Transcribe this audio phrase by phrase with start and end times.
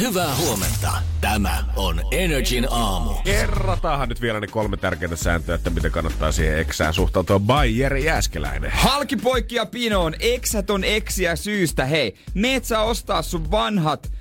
[0.00, 0.92] Hyvää huomenta.
[1.20, 3.10] Tämä on Energin aamu.
[3.24, 7.40] Kerrataanhan nyt vielä ne kolme tärkeintä sääntöä, että miten kannattaa siihen eksään suhtautua.
[7.40, 8.70] By Jere Jääskeläinen.
[8.74, 10.14] Halki poikki ja pinoon.
[10.20, 11.84] Eksät on eksiä syystä.
[11.84, 14.12] Hei, meet sä ostaa sun vanhat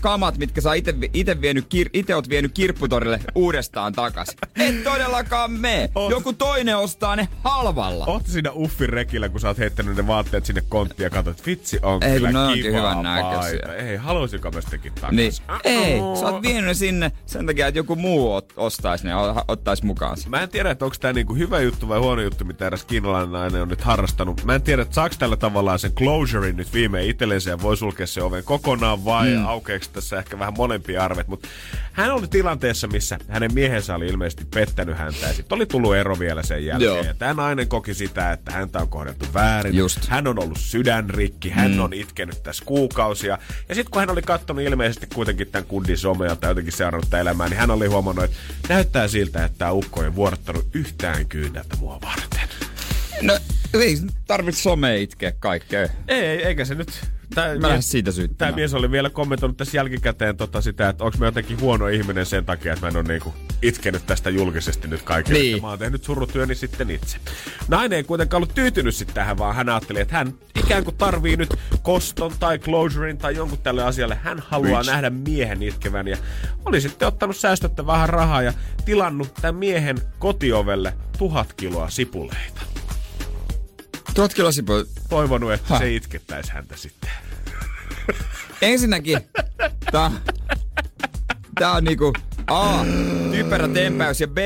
[0.00, 4.28] kamat, mitkä sä ite, ite, vienyt, kir, ite oot vienyt kirpputorille uudestaan takas.
[4.56, 5.90] Et todellakaan me.
[5.94, 6.10] Oot.
[6.10, 8.06] Joku toinen ostaa ne halvalla.
[8.06, 11.78] Oot siinä uffin rekillä, kun sä oot heittänyt ne vaatteet sinne konttiin ja katsot, vitsi
[11.82, 13.74] on Ei, kyllä onkin kivaa hyvän näköisiä.
[13.74, 15.10] Ei, haluaisinko mä sitäkin takas?
[15.10, 15.32] Niin.
[15.64, 19.44] Ei, sä oot vienyt ne sinne sen takia, että joku muu ot, ostaisi ne ja
[19.48, 20.28] ottaisi mukaansa.
[20.28, 23.32] Mä en tiedä, että onko tämä niinku hyvä juttu vai huono juttu, mitä eräs kiinalainen
[23.32, 24.44] nainen on nyt harrastanut.
[24.44, 28.06] Mä en tiedä, että saako tällä tavallaan sen closurein nyt viimein itsellensä ja voi sulkea
[28.06, 29.46] se oven kokonaan vai mm.
[29.46, 31.28] aukeeko tässä ehkä vähän molempia arvet.
[31.28, 31.48] Mutta
[31.92, 36.18] hän oli tilanteessa, missä hänen miehensä oli ilmeisesti pettänyt häntä ja sitten oli tullut ero
[36.18, 36.86] vielä sen jälkeen.
[36.86, 37.02] Joo.
[37.02, 39.74] Ja tämä nainen koki sitä, että häntä on kohdeltu väärin.
[39.74, 40.06] Just.
[40.08, 41.80] Hän on ollut sydänrikki, hän mm.
[41.80, 43.38] on itkenyt tässä kuukausia.
[43.68, 47.48] Ja sitten kun hän oli katsonut ilmeisesti kuitenkin tämän kundin somea tai jotenkin seurannut elämää,
[47.48, 48.36] niin hän oli huomannut, että
[48.68, 52.48] näyttää siltä, että tämä ukko ei vuorottanut yhtään kyyneltä mua varten.
[53.22, 53.38] No,
[53.74, 55.88] ei tarvitse some itkeä kaikkea.
[56.08, 57.15] Ei, eikä se nyt...
[57.34, 58.52] Tää, Mä lähden siitä syyttämään.
[58.54, 62.26] Tämä mies oli vielä kommentoinut tässä jälkikäteen tota sitä, että onko mä jotenkin huono ihminen
[62.26, 65.38] sen takia, että mä en ole niinku itkenyt tästä julkisesti nyt kaikille.
[65.38, 65.62] Niin.
[65.62, 67.18] Mä oon tehnyt surutyöni sitten itse.
[67.68, 71.36] Nainen ei kuitenkaan ollut tyytynyt sitten tähän, vaan hän ajatteli, että hän ikään kuin tarvii
[71.36, 74.18] nyt koston tai closurein tai jonkun tälle asialle.
[74.22, 74.86] Hän haluaa Preach.
[74.90, 76.16] nähdä miehen itkevän ja
[76.64, 78.52] oli sitten ottanut säästöttä vähän rahaa ja
[78.84, 82.75] tilannut tämän miehen kotiovelle tuhat kiloa sipuleita.
[84.50, 84.84] Sipua.
[85.08, 85.80] Toivonut, että Häh?
[85.80, 87.10] se itkettäisi häntä sitten.
[88.62, 89.18] Ensinnäkin,
[89.92, 90.10] tää,
[91.58, 92.12] tää on niinku
[92.46, 92.84] A,
[93.30, 94.38] typerä tempäys ja B,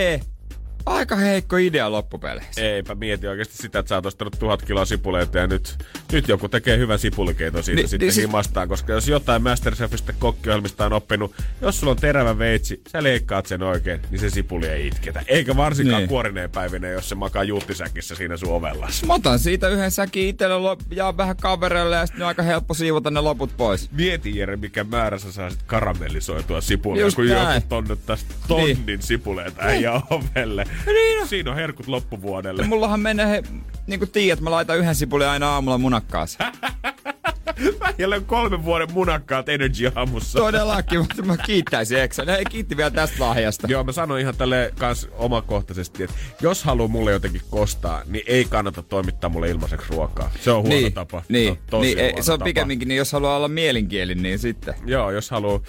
[0.86, 2.61] aika heikko idea loppupeleissä.
[2.61, 5.79] Eipä mieti oikeasti sitä, että sä oot ostanut tuhat kiloa sipuleita ja nyt,
[6.13, 9.08] nyt joku tekee hyvän sipulikeiton siitä Ni- niin, sitten niin niin, siis- himastaan, koska jos
[9.08, 14.18] jotain Masterchefistä kokkiohjelmista on oppinut, jos sulla on terävä veitsi, sä leikkaat sen oikein, niin
[14.20, 15.23] se sipuli ei itketä.
[15.27, 15.98] Eikä varsinkaan Niin.
[16.02, 16.08] niin.
[16.08, 19.05] kuorineen päivinä, jos se makaa juuttisäkissä siinä sun ovellas.
[19.07, 23.11] Mä otan siitä yhden säkin itselle ja vähän kavereille ja sitten on aika helppo siivota
[23.11, 23.91] ne loput pois.
[23.92, 27.55] Mieti Jere, mikä määrä sä saisit karamellisoitua sipulia, Just kun näin.
[27.55, 29.02] joku tonne tästä tonnin niin.
[29.02, 30.64] sipuleita äijä ovelle.
[30.86, 31.29] Niin on.
[31.29, 32.63] Siinä on herkut loppuvuodelle.
[32.63, 33.42] Mullahan menee, he,
[33.86, 36.52] niin kuin tiedät, mä laitan yhden sipulin aina aamulla munakkaaseen.
[37.98, 40.39] Jälleen on kolmen vuoden munakkaat Energy aamussa.
[40.39, 42.24] Todellakin, mutta mä kiittäisin Eksä.
[42.24, 43.67] Ne kiitti vielä tästä lahjasta.
[43.70, 48.45] Joo, mä sanoin ihan tälle kans omakohtaisesti, että jos haluaa mulle jotenkin kostaa, niin ei
[48.45, 50.30] kannata toimittaa mulle ilmaiseksi ruokaa.
[50.41, 51.23] Se on huono niin, tapa.
[51.29, 52.45] Niin, se on, tosi niin ei, huono se on tapa.
[52.45, 54.74] pikemminkin, niin jos haluaa olla mielenkielin, niin sitten.
[54.86, 55.61] Joo, jos haluaa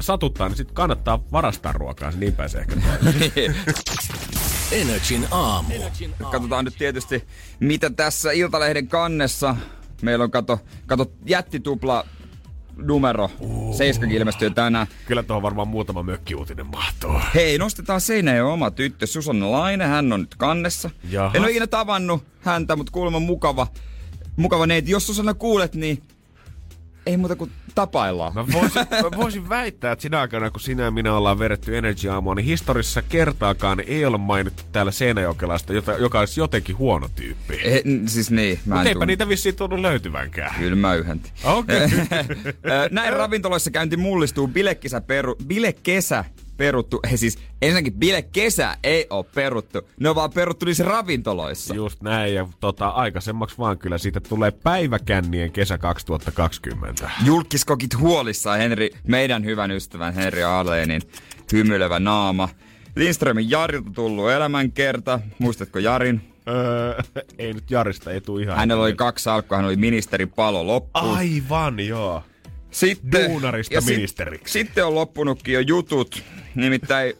[0.00, 2.76] satuttaa, niin sitten kannattaa varastaa ruokaa, niin niin pääsee ehkä.
[4.72, 5.74] Energin aamu.
[6.30, 7.24] Katsotaan nyt tietysti,
[7.60, 9.56] mitä tässä Iltalehden kannessa.
[10.02, 12.04] Meillä on, kato, kato jättitupla
[12.76, 13.30] numero.
[13.76, 14.86] Seiskakin ilmestyy tänään.
[15.06, 17.10] Kyllä tuohon varmaan muutama mökkiuutinen mahtuu.
[17.34, 19.86] Hei, nostetaan Seinäjoen oma tyttö Susanna Laine.
[19.86, 20.90] Hän on nyt kannessa.
[21.10, 21.34] Jahas.
[21.34, 23.66] En ole ikinä tavannut häntä, mutta kuulemma mukava,
[24.36, 24.90] mukava neiti.
[24.90, 26.02] Jos Susanna kuulet, niin
[27.06, 28.34] ei muuta kuin tapaillaan.
[28.34, 32.08] Mä voisin, mä voisin väittää, että sinä aikana, kun sinä ja minä ollaan vedetty Energy
[32.08, 37.60] Aamua, niin historiassa kertaakaan ei ole mainittu täällä Seinäjokelaista, jota, joka olisi jotenkin huono tyyppi.
[37.64, 39.06] Eh, n- siis niin, mä Mutta eipä tunne.
[39.06, 40.54] niitä vissiin tullut löytyvänkään.
[40.58, 41.32] Kyllä mä yhdentin.
[41.44, 41.76] Okei.
[41.80, 41.88] Ö,
[42.90, 44.48] Näin ravintoloissa käynti mullistuu.
[44.48, 46.24] Bilekesä, peru, bilekesä
[46.56, 47.00] peruttu.
[47.10, 49.88] Ei siis ensinnäkin bilekesä ei ole peruttu.
[50.00, 51.74] Ne on vaan peruttu niissä ravintoloissa.
[51.74, 57.10] Just näin, ja tota, aikaisemmaksi vaan kyllä siitä tulee päiväkännien kesä 2020.
[57.24, 61.02] Julkiskokit huolissaan Henri, meidän hyvän ystävän Henri Aleenin
[61.52, 62.48] hymyilevä naama.
[62.96, 65.20] Lindströmin Jarilta tullut elämänkerta.
[65.38, 66.20] Muistatko Jarin?
[66.48, 67.02] Öö,
[67.38, 68.56] ei nyt Jarista, ei tuu ihan.
[68.56, 71.16] Hänellä oli kaksi salkkua, hän oli ministeri palo loppuun.
[71.16, 72.22] Aivan, joo.
[72.70, 74.52] Sitten, Duunarista ja sit- ministeriksi.
[74.52, 76.22] sitten on loppunutkin jo jutut.
[76.54, 77.14] Nimittäin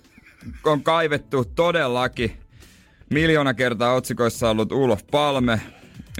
[0.64, 2.32] on kaivettu todellakin
[3.11, 5.61] miljoona kertaa otsikoissa ollut Ulof Palme.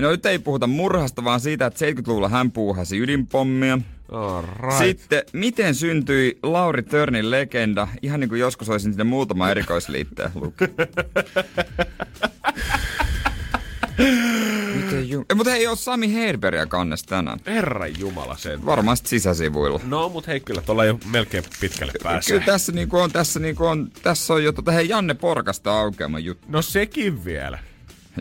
[0.00, 3.78] No nyt ei puhuta murhasta, vaan siitä, että 70-luvulla hän puuhasi ydinpommia.
[4.12, 4.78] All right.
[4.78, 7.88] Sitten, miten syntyi Lauri Törnin legenda?
[8.02, 10.78] Ihan niin kuin joskus olisin sinne muutama erikoisliitteen lukenut.
[15.02, 15.25] Miten ju...
[15.31, 17.38] Eh, Mutta ei ole Sami Heirberia kannessa tänään.
[17.46, 18.66] Herran Jumala sen.
[18.66, 19.81] Varmasti sisäsivuilla.
[19.84, 22.32] No, mut hei, kyllä tuolla jo melkein pitkälle pääsee.
[22.38, 26.19] Kyllä tässä niinku on, tässä niinku on, tässä on jo tota, hei Janne Porkasta aukeama
[26.19, 26.46] juttu.
[26.50, 27.58] No sekin vielä.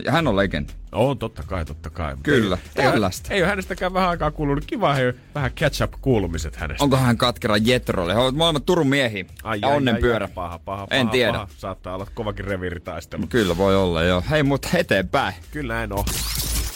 [0.04, 0.72] Ja hän on legenda.
[0.92, 2.16] On, totta kai, totta kai.
[2.22, 3.28] Kyllä, ei, tällaista.
[3.30, 4.64] Ei, ei ole hänestäkään vähän aikaa kuulunut.
[4.64, 6.84] Kiva hei, vähän catch-up-kuulumiset hänestä.
[6.84, 8.14] Onko hän katkera Jetrolle?
[8.14, 9.24] He ovat molemmat Turun miehiä.
[9.42, 10.26] Ai, ja ai, onnenpyörä.
[10.26, 11.32] Ai, paha, paha, en paha, tiedä.
[11.32, 11.48] Paha.
[11.56, 13.26] Saattaa olla kovakin reviiritaistelu.
[13.26, 14.22] Kyllä voi olla, joo.
[14.30, 15.34] Hei, mutta eteenpäin.
[15.50, 16.04] Kyllä näin on.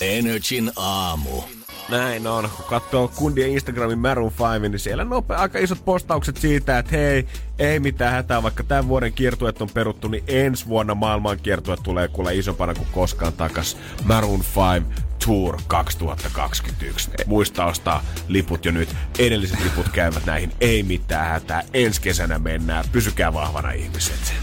[0.00, 1.43] Energin aamu.
[1.88, 2.50] Näin on.
[2.56, 7.26] Kun katsoo kundien Instagramin Maroon 5, niin siellä on aika isot postaukset siitä, että hei,
[7.58, 12.08] ei mitään hätää, vaikka tämän vuoden kiertueet on peruttu, niin ensi vuonna maailman kiertueet tulee
[12.08, 13.76] kuule isompana kuin koskaan takas.
[14.04, 14.40] Maroon
[14.75, 17.10] 5 Tour 2021.
[17.26, 18.88] Muista ostaa liput jo nyt.
[19.19, 20.52] Edelliset liput käyvät näihin.
[20.60, 21.62] Ei mitään hätää.
[21.75, 22.84] Ensi kesänä mennään.
[22.92, 24.34] Pysykää vahvana ihmiset.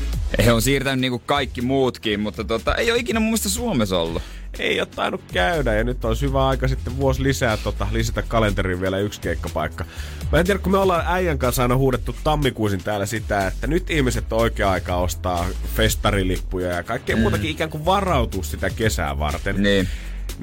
[0.45, 4.21] He on siirtänyt niinku kaikki muutkin, mutta tota, ei ole ikinä mun mielestä Suomessa ollut.
[4.59, 8.81] Ei ole tainnut käydä ja nyt on hyvä aika sitten vuosi lisää tota, lisätä kalenteriin
[8.81, 9.85] vielä yksi keikkapaikka.
[10.31, 13.89] Mä en tiedä, kun me ollaan äijän kanssa aina huudettu tammikuusin täällä sitä, että nyt
[13.89, 15.45] ihmiset on oikea aika ostaa
[15.75, 17.21] festarilippuja ja kaikkea mm.
[17.21, 19.63] muutakin ikään kuin varautua sitä kesää varten.
[19.63, 19.87] Niin.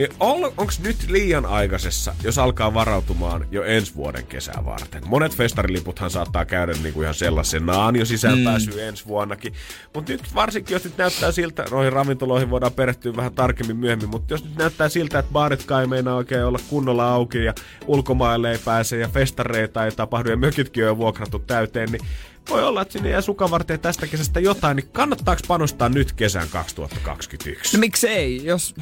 [0.00, 5.02] Niin onko nyt liian aikaisessa, jos alkaa varautumaan jo ensi vuoden kesää varten?
[5.06, 8.88] Monet festariliputhan saattaa käydä niinku ihan sellaisenaan jo sisäänpääsyä mm.
[8.88, 9.52] ensi vuonnakin.
[9.94, 14.34] Mutta nyt varsinkin, jos nyt näyttää siltä, noihin ravintoloihin voidaan perehtyä vähän tarkemmin myöhemmin, mutta
[14.34, 17.54] jos nyt näyttää siltä, että baaritkaan ei meinaa oikein olla kunnolla auki ja
[17.86, 22.06] ulkomaille ei pääse ja festareita ei tapahdu ja mökitkin on jo vuokrattu täyteen, niin
[22.50, 27.76] voi olla, että sinne jää sukavarteen tästä kesästä jotain, niin kannattaako panostaa nyt kesän 2021?
[27.76, 28.74] No miksei, jos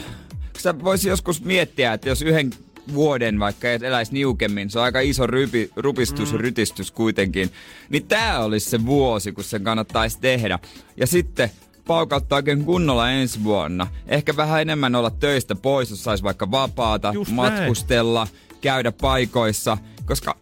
[0.58, 2.50] sä voisi joskus miettiä, että jos yhden
[2.94, 6.38] vuoden vaikka et eläisi niukemmin, se on aika iso rypi, rupistus, mm.
[6.38, 7.50] rytistys kuitenkin,
[7.88, 10.58] niin tää olisi se vuosi, kun se kannattaisi tehdä.
[10.96, 11.50] Ja sitten
[11.86, 13.86] paukauttaa oikein kunnolla ensi vuonna.
[14.06, 18.60] Ehkä vähän enemmän olla töistä pois, jos saisi vaikka vapaata, Just matkustella, näin.
[18.60, 19.78] käydä paikoissa.
[20.04, 20.36] Koska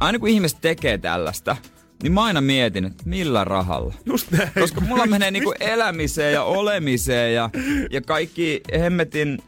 [0.00, 1.56] aina kun ihmiset tekee tällaista,
[2.02, 3.94] niin mä aina mietin, että millä rahalla.
[4.04, 4.50] Just näin.
[4.60, 7.50] Koska mulla menee niinku elämiseen ja olemiseen ja,
[7.90, 9.38] ja kaikki hemmetin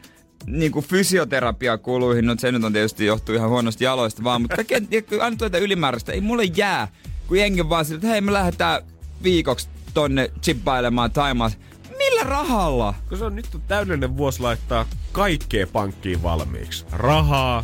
[0.47, 4.79] niinku fysioterapiakuluihin, no se nyt on tietysti johtuu ihan huonosta jaloista vaan, mutta kaikkea
[5.23, 6.87] aina tuota ylimääräistä ei mulle jää,
[7.27, 8.81] kun jengi vaan sille, että hei me lähdetään
[9.23, 11.51] viikoksi tonne chippailemaan Taimaan.
[11.97, 12.93] Millä rahalla?
[13.09, 16.85] Kun se on nyt on täydellinen vuosi laittaa kaikkea pankkiin valmiiksi.
[16.91, 17.63] Rahaa,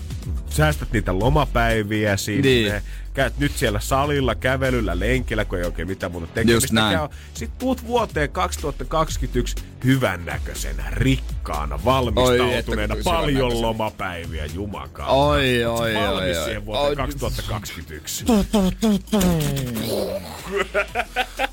[0.50, 2.74] säästät niitä lomapäiviä sinne, niin.
[3.16, 7.10] Käyt nyt siellä salilla, kävelyllä, lenkillä, kun ei oikein mitään muuta tekemistä.
[7.34, 15.10] Sitten tuut vuoteen 2021 hyvännäköisenä, rikkaana, valmistautuneena, oi, paljon lomapäiviä, jumakaan.
[15.10, 16.96] Oi, oi, oi, oi, siihen vuoteen oi.
[16.96, 18.26] 2021.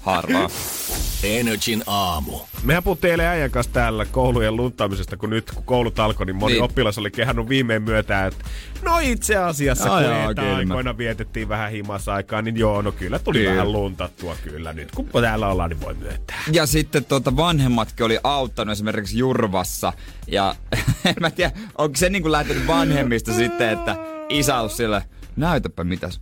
[0.00, 0.49] Harvaa.
[1.23, 2.38] Energin aamu.
[2.62, 6.53] Mehän puhuttiin eilen äijän kanssa täällä koulujen luntaamisesta, kun nyt kun koulut alkoi, niin moni
[6.53, 6.62] niin.
[6.62, 8.44] oppilas oli kehannut viimein myötä, että
[8.82, 13.19] no itse asiassa, no, kun joo, aikoina vietettiin vähän himassa aikaa, niin joo, no kyllä
[13.19, 13.50] tuli kyllä.
[13.50, 16.43] vähän luntattua kyllä nyt, kun täällä ollaan, niin voi myöntää.
[16.52, 19.93] Ja sitten tuota, vanhemmatkin oli auttanut esimerkiksi Jurvassa,
[20.26, 20.54] ja
[21.04, 23.96] en mä tiedä, onko se niin kuin lähtenyt vanhemmista sitten, että
[24.28, 25.02] isä on sille,
[25.37, 26.20] näytäpä mitäs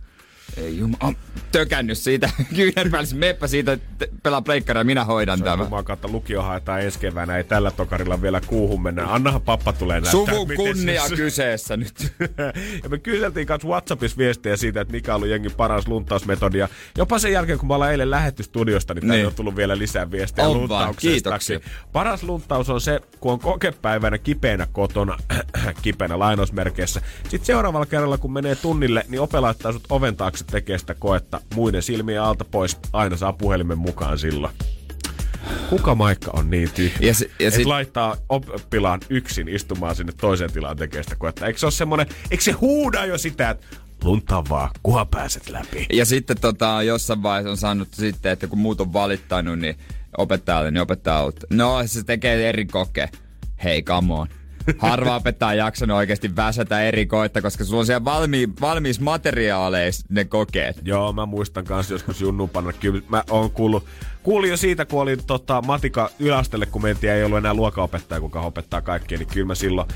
[0.57, 1.13] ei jumala,
[1.51, 5.65] tökännyt siitä kyynärpäällis meppä siitä, että pelaa pleikkaria ja minä hoidan tämän.
[5.65, 9.13] Jumalan kautta lukio haetaan ensi keväänä, ei tällä tokarilla vielä kuuhun mennä.
[9.13, 10.11] Annahan pappa tulee näyttää.
[10.11, 11.15] Suvun kunnia se...
[11.15, 12.13] kyseessä nyt.
[12.83, 16.57] ja me kyseltiin kanssa Whatsappissa viestejä siitä, että mikä on ollut jengin paras luntausmetodi.
[16.57, 19.27] Ja jopa sen jälkeen, kun me ollaan eilen lähetty studiosta, niin, niin.
[19.27, 21.29] on tullut vielä lisää viestejä on lunttauksesta.
[21.91, 25.17] Paras luntaus on se, kun on kokepäivänä kipeänä kotona,
[25.83, 27.01] kipeänä lainausmerkeissä.
[27.29, 30.93] Sitten seuraavalla kerralla, kun menee tunnille, niin ope laittaa sut oven taakse lapset tekee sitä
[30.93, 34.53] koetta muiden silmien alta pois, aina saa puhelimen mukaan silloin.
[35.69, 37.65] Kuka Maikka on niin tyhmä, ja, se, ja sit...
[37.65, 41.45] laittaa oppilaan yksin istumaan sinne toiseen tilaan tekee sitä koetta?
[41.45, 43.65] Eikö se ole semmonen, eikö se huuda jo sitä, että
[44.03, 45.85] lunta vaan, kuha pääset läpi?
[45.93, 49.75] Ja sitten tota, jossain vaiheessa on saanut sitten, että kun muut on valittanut, niin
[50.17, 53.09] opettajalle, niin opettaja No, se tekee eri koke.
[53.63, 54.27] Hei, come on
[54.77, 60.25] harva opettaja jaksanut oikeasti väsätä eri koetta, koska sulla on siellä valmi, valmis materiaaleissa ne
[60.25, 60.79] kokeet.
[60.83, 62.73] Joo, mä muistan kanssa joskus junnupana.
[62.73, 63.85] Kyllä mä oon kuullut
[64.23, 68.41] kuulin jo siitä, kun oli tota, matika yläastelle, kun mentiin ei ollut enää luokanopettaja, kuka
[68.41, 69.87] opettaa kaikkea, niin kyllä mä silloin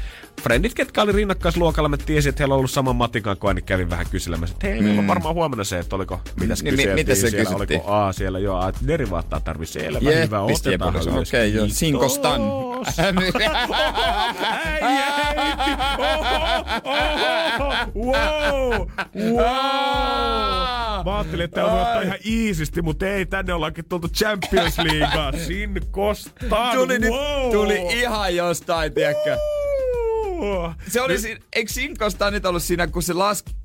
[0.41, 3.89] frendit, ketkä oli rinnakkaisluokalla, mä tiesin, että heillä on ollut saman matikan koe, niin kävin
[3.89, 4.85] vähän kyselemässä, että hei, mm.
[4.85, 8.11] meillä on varmaan huomenna se, että oliko, mitäs niin, kyseltiin mitä se siellä, oliko A
[8.11, 10.95] siellä, joo, että derivaattaa tarvii selvä, yeah, hyvä, otetaan.
[10.95, 12.41] Okei, okay, joo, Cinco Stan.
[17.95, 18.87] Wow!
[19.15, 20.65] Wow!
[21.05, 25.31] Mä ajattelin, että tämä ottaa ihan iisisti, mutta ei, tänne ollaankin tultu Champions Leaguea.
[25.47, 27.51] Sin Kostan, tuli, wow.
[27.51, 29.37] tuli ihan jostain, tiedätkö?
[30.89, 33.55] Se oli, si- eikö Sinkostaan nyt ollut siinä, kun se laski,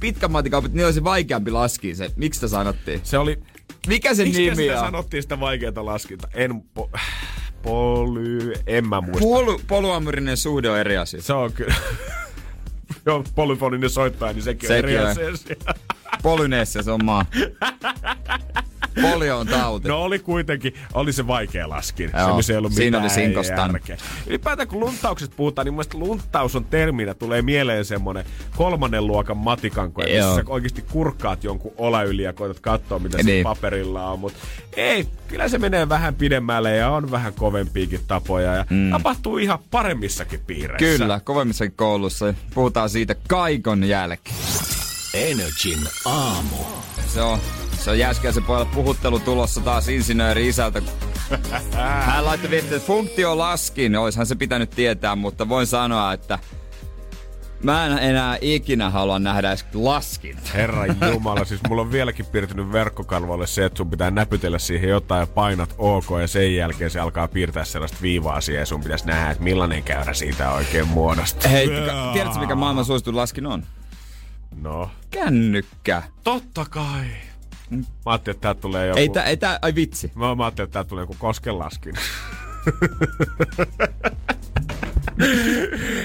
[0.00, 2.10] pitkä matikaupit, niin olisi vaikeampi laski se.
[2.16, 3.00] Miksi sitä sanottiin?
[3.02, 3.38] Se oli...
[3.86, 6.28] Mikä se Miksi nimi sitä sanottiin sitä vaikeata laskinta?
[6.34, 6.62] En...
[6.78, 6.98] Po-
[7.62, 8.52] poly...
[8.66, 9.20] En mä muista.
[9.20, 11.22] Polu, poluamorinen suhde on eri asia.
[11.22, 11.74] Se on kyllä...
[13.06, 15.10] Joo, polyfoninen soittaja, niin sekin, Sekin on on.
[15.10, 15.56] eri asia.
[16.22, 17.26] Polynesia se on maa.
[19.02, 19.88] Polio on tauti.
[19.88, 22.10] No oli kuitenkin, oli se vaikea laskin.
[22.18, 23.80] Joo, se, ei ollut siinä oli sinkostan.
[24.26, 28.24] Ylipäätään kun lunttauksesta puhutaan, niin mun mielestä lunttaus on terminä, tulee mieleen semmonen
[28.56, 33.26] kolmannen luokan matikanko, missä sä oikeasti kurkkaat jonkun ola yli ja koetat katsoa, mitä niin.
[33.26, 33.44] Niin.
[33.44, 34.18] paperilla on.
[34.18, 34.38] Mutta
[34.76, 38.90] ei, kyllä se menee vähän pidemmälle ja on vähän kovempiakin tapoja ja mm.
[38.90, 40.98] tapahtuu ihan paremmissakin piireissä.
[40.98, 42.34] Kyllä, kovemmissakin koulussa.
[42.54, 44.36] Puhutaan siitä kaikon jälkeen.
[45.14, 46.56] Energin aamu.
[47.06, 47.38] Se on,
[47.84, 50.82] se on Jäskeläisen pojalla puhuttelu tulossa taas insinööri isältä.
[52.06, 56.38] Hän laittoi viestiä, että funktio laskin, oishan se pitänyt tietää, mutta voin sanoa, että
[57.62, 60.42] mä en enää ikinä halua nähdä edes laskinta.
[60.54, 65.20] Herra Jumala, siis mulla on vieläkin piirtynyt verkkokalvolle se, että sun pitää näpytellä siihen jotain
[65.20, 69.06] ja painat OK ja sen jälkeen se alkaa piirtää sellaista viivaa siihen ja sun pitäisi
[69.06, 71.50] nähdä, että millainen käyrä siitä oikein muodostuu.
[71.50, 71.68] Hei,
[72.12, 73.62] tiedätkö mikä maailman suosituin laskin on?
[74.60, 76.02] No, Kännykkä.
[76.24, 77.06] totta kai.
[77.76, 78.98] Mä ajattelin, että tää tulee joku...
[78.98, 80.12] Ei tää, ei tää, ai vitsi.
[80.14, 81.94] Mä, mä ajattelin, että tää tulee joku koskenlaskin.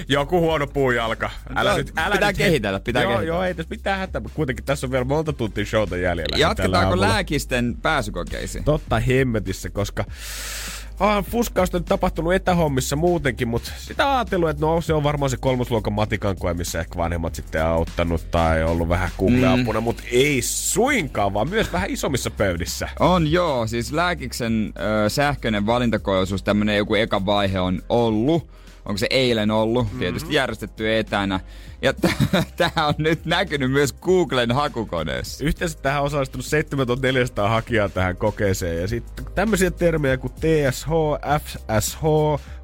[0.08, 1.30] Joku huono puujalka.
[1.56, 3.34] Älä No, nyt, älä pitää nyt kehitellä, pitää joo, kehitellä.
[3.36, 6.38] Joo, ei tässä mitään hätää, mutta kuitenkin tässä on vielä monta tuntia showta jäljellä.
[6.38, 8.64] Jatketaanko lääkisten pääsykokeisiin?
[8.64, 10.06] Totta hemmetissä, koska
[11.00, 15.30] Ah, fuskausta on tapahtunut etähommissa muutenkin, mutta sitä on ajatellut, että no se on varmaan
[15.30, 19.84] se kolmosluokan matikan koe, missä ehkä vanhemmat sitten on auttanut tai ollut vähän Google-apuna, mm.
[19.84, 22.90] mutta ei suinkaan, vaan myös vähän isommissa pöydissä.
[23.00, 24.74] On joo, siis lääkiksen
[25.06, 28.57] ö, sähköinen valintakoeosuus, tämmönen joku eka vaihe on ollut.
[28.88, 29.86] Onko se eilen ollut?
[29.86, 30.00] Mm-hmm.
[30.00, 31.40] Tietysti järjestetty etänä.
[31.82, 31.94] Ja
[32.58, 35.46] tämä on nyt näkynyt myös Googlen hakukoneessa.
[35.46, 38.82] Yhteensä tähän on osallistunut 7400 hakijaa tähän kokeeseen.
[38.82, 40.90] Ja sitten tämmöisiä termejä kuin TSH,
[41.44, 42.02] FSH,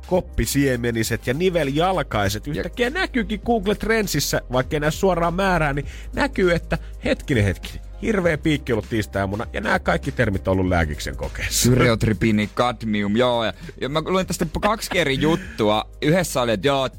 [0.08, 6.78] koppisiemeniset ja niveljalkaiset yhtäkkiä näkyykin Google Trendsissä, vaikka ei näe suoraan määrää, niin näkyy, että
[7.06, 11.64] hetkinen hetkinen, hirveä piikki ollut tiistaamuna, ja nämä kaikki termit on ollut lääkiksen kokeessa.
[11.64, 13.46] Syreotripiini, kadmium, joo.
[13.46, 15.90] Ja, ja mä luin tästä kaksi eri juttua.
[16.02, 16.90] Yhdessä oli, että joo,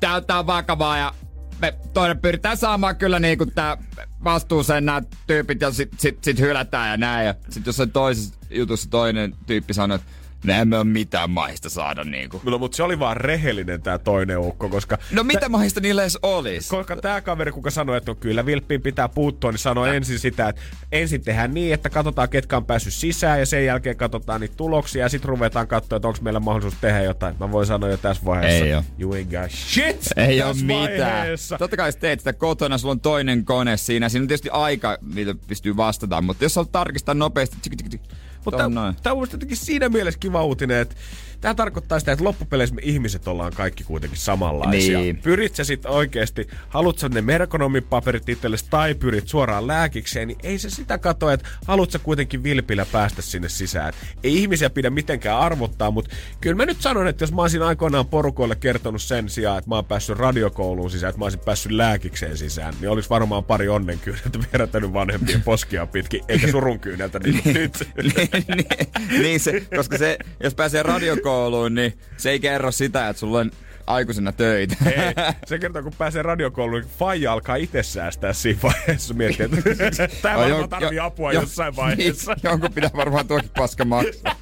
[0.00, 1.14] tää, tää on vakavaa ja
[1.60, 3.76] me toinen pyritään saamaan kyllä niinku tää
[4.24, 7.26] vastuuseen nämä tyypit ja sit, sit, sit hylätään ja näin.
[7.26, 10.08] Ja sit jossain toisessa jutussa toinen tyyppi sanoi, että
[10.48, 12.40] emme ole mitään maista saada niinku.
[12.44, 14.98] No, mutta se oli vaan rehellinen tämä toinen ukko, koska...
[15.10, 16.68] No mitä maista niillä edes olisi?
[16.68, 20.48] Koska tämä kaveri, kuka sanoi, että no kyllä vilppiin pitää puuttua, niin sanoi ensin sitä,
[20.48, 24.56] että ensin tehdään niin, että katsotaan, ketkä on päässyt sisään ja sen jälkeen katsotaan niitä
[24.56, 27.36] tuloksia ja sitten ruvetaan katsoa, että onko meillä mahdollisuus tehdä jotain.
[27.40, 28.64] Mä voin sanoa jo tässä vaiheessa.
[28.64, 28.82] Ei oo.
[28.98, 31.28] You ain't got shit Ei oo mitään.
[31.58, 34.08] Totta kai sä teet sitä kotona, sulla on toinen kone siinä.
[34.08, 38.21] Siinä on tietysti aika, mitä pystyy vastata, mutta jos haluat tarkistaa nopeasti, tsk, tsk, tsk,
[38.44, 38.70] Mutta
[39.02, 40.94] tämä on mun jotenkin siinä mielessä kiva uutinen, että
[41.42, 44.98] tämä tarkoittaa sitä, että loppupeleissä me ihmiset ollaan kaikki kuitenkin samanlaisia.
[44.98, 45.16] Niin.
[45.16, 50.58] Pyrit sä sitten oikeasti, haluat sä ne merkonomipaperit itsellesi tai pyrit suoraan lääkikseen, niin ei
[50.58, 53.92] se sitä kato, että haluat sä kuitenkin vilpillä päästä sinne sisään.
[54.24, 58.06] Ei ihmisiä pidä mitenkään arvottaa, mutta kyllä mä nyt sanon, että jos mä olisin aikoinaan
[58.06, 62.36] porukoille kertonut sen sijaan, että mä oon päässyt radiokouluun sisään, että mä olisin päässyt lääkikseen
[62.36, 67.88] sisään, niin olisi varmaan pari onnenkyyneltä vierätänyt vanhempien poskia pitkin, eikä surun kyyneltä niin nyt.
[68.32, 73.20] Niin, niin, niin se, koska se, jos pääsee radiokouluun, niin se ei kerro sitä, että
[73.20, 73.50] sulla on
[73.86, 74.76] aikuisena töitä.
[74.86, 74.94] Ei,
[75.46, 79.14] se kertoo, kun pääsee radiokouluun, niin faija alkaa itse säästää siinä vaiheessa.
[79.14, 79.44] Miettii,
[79.78, 82.32] että tämä varmaan tarvii jo- apua jo- jossain vaiheessa.
[82.32, 84.36] Niin, jonkun pitää varmaan tuokin paska maksaa.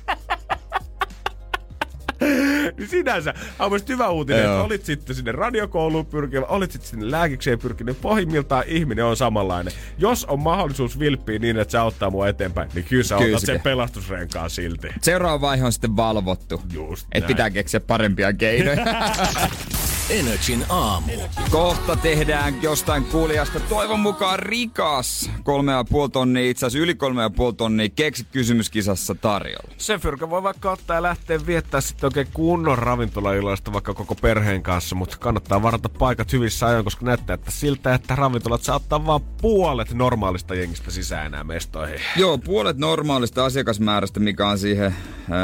[2.78, 4.52] Niin sinänsä on myös hyvä uutinen, Joo.
[4.52, 9.72] että olit sitten sinne radiokouluun pyrkivä, olit sitten sinne lääkikseen pyrkinyt, pohjimmiltaan ihminen on samanlainen.
[9.98, 13.40] Jos on mahdollisuus vilppiä niin, että se auttaa mua eteenpäin, niin kyllä sä Kyllä otat
[13.40, 14.88] se sen pelastusrenkaan silti.
[15.02, 16.62] Seuraava vaihe on sitten valvottu.
[16.72, 17.28] Just Et näin.
[17.28, 18.86] pitää keksiä parempia keinoja.
[20.10, 21.12] Energin aamu.
[21.50, 25.30] Kohta tehdään jostain kuulijasta toivon mukaan rikas.
[25.44, 29.74] Kolme ja puoli tonnia, itse asiassa yli kolme ja puoli tonnia keksi kysymyskisassa tarjolla.
[29.76, 34.62] Se fyrkä voi vaikka ottaa ja lähteä viettää sitten oikein kunnon ravintolailoista vaikka koko perheen
[34.62, 39.20] kanssa, mutta kannattaa varata paikat hyvissä ajoin, koska näyttää että siltä, että ravintolat saattaa vaan
[39.20, 42.00] puolet normaalista jengistä sisään enää mestoihin.
[42.16, 44.94] Joo, puolet normaalista asiakasmäärästä, mikä on siihen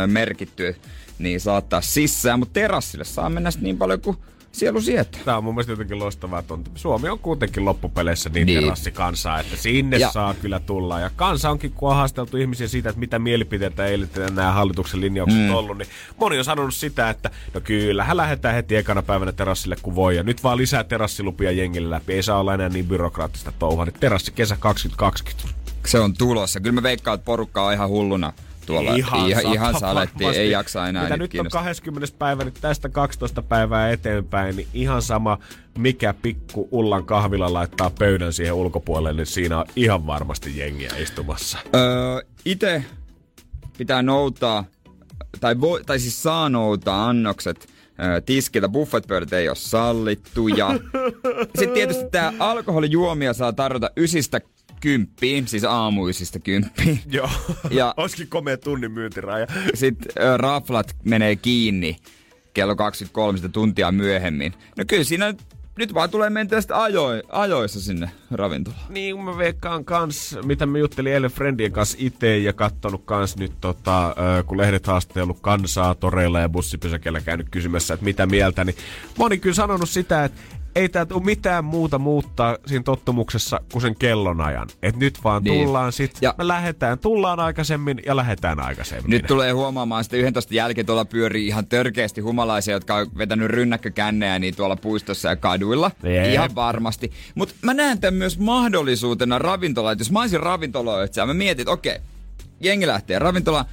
[0.03, 0.77] ö, merkitty,
[1.19, 4.17] niin saattaa sisään, mutta terassille saa mennä niin paljon kuin
[4.57, 5.21] sielu sietää.
[5.25, 8.63] Tämä on mun mielestä jotenkin loistavaa, että on, Suomi on kuitenkin loppupeleissä niin, Niin.
[8.63, 10.13] terassikansaa, että sinne Ja- ja.
[10.13, 11.01] saa kyllä tulla.
[11.01, 15.39] Ja kansa onkin, kun on haasteltu ihmisiä siitä, että mitä mielipiteitä eilen nämä hallituksen linjaukset
[15.41, 15.55] mm.
[15.55, 19.95] ollut, niin moni on sanonut sitä, että no kyllähän lähdetään heti ekana päivänä terassille kun
[19.95, 20.17] voi.
[20.17, 22.13] Ja nyt vaan lisää terassilupia jengille läpi.
[22.13, 23.85] Ei saa olla enää niin byrokraattista touhua.
[23.85, 25.49] Nyt terassi kesä 2020.
[25.87, 26.61] Se on tulossa.
[26.61, 28.33] Kyllä mä veikkaan, että porukka on ihan hulluna
[28.67, 28.95] tuolla.
[28.95, 30.41] Ihan, ihan, ihan sata saletti, varmasti.
[30.41, 31.63] ei jaksa enää Mitä niitä nyt on kiinnostaa.
[31.63, 32.07] 20.
[32.19, 35.39] päivä, niin tästä 12 päivää eteenpäin, niin ihan sama
[35.79, 41.59] mikä pikku Ullan kahvila laittaa pöydän siihen ulkopuolelle, niin siinä on ihan varmasti jengiä istumassa.
[41.75, 42.85] Öö, ite
[43.79, 44.65] pitää noutaa,
[45.41, 47.69] tai, voi, tai siis saa noutaa annokset
[48.27, 48.69] tiskiltä.
[48.69, 50.49] Buffetpöydät ei ole sallittu.
[50.49, 50.69] Ja
[51.59, 54.41] sitten tietysti tämä alkoholijuomia saa tarjota ysistä
[54.81, 57.01] kymppiin, siis aamuisista kymppiin.
[57.11, 57.31] Joo.
[57.71, 59.47] Ja- Olisikin komea tunnin myyntiraja.
[59.75, 61.97] Sitten raflat menee kiinni
[62.55, 64.55] kello 23 sitä tuntia myöhemmin.
[64.79, 65.35] No kyllä siinä
[65.79, 68.81] nyt, vaan tulee mentyä sitten ajo, ajoissa sinne ravintolaan.
[68.89, 73.53] Niin, mä veikkaan kans, mitä mä juttelin eilen Friendien kanssa itse ja kattonut kans nyt,
[73.61, 74.15] tota,
[74.47, 78.77] kun lehdet haastellut kansaa toreilla ja bussipysäkellä käynyt kysymässä, että mitä mieltä, niin
[79.19, 80.41] moni kyllä sanonut sitä, että
[80.77, 84.69] ei tää tule mitään muuta muuttaa siinä tottumuksessa kuin sen kellonajan.
[84.83, 85.65] Että nyt vaan Niin.
[85.65, 89.11] tullaan sit, Ja- me lähetään, tullaan aikaisemmin ja lähetään aikaisemmin.
[89.11, 94.39] Nyt tulee huomaamaan sitten 11 jälkeen tuolla pyörii ihan törkeästi humalaisia, jotka on vetänyt rynnäkkökännejä
[94.39, 95.91] niin tuolla puistossa ja kaduilla.
[96.03, 96.33] Jep.
[96.33, 97.13] Ihan varmasti.
[97.35, 99.93] Mutta mä näen tämän myös mahdollisuutena ravintola.
[99.93, 101.99] Että jos mä olisin ravintoloitsija, mä mietin, että okei,
[102.61, 103.65] jengi lähtee ravintolaan.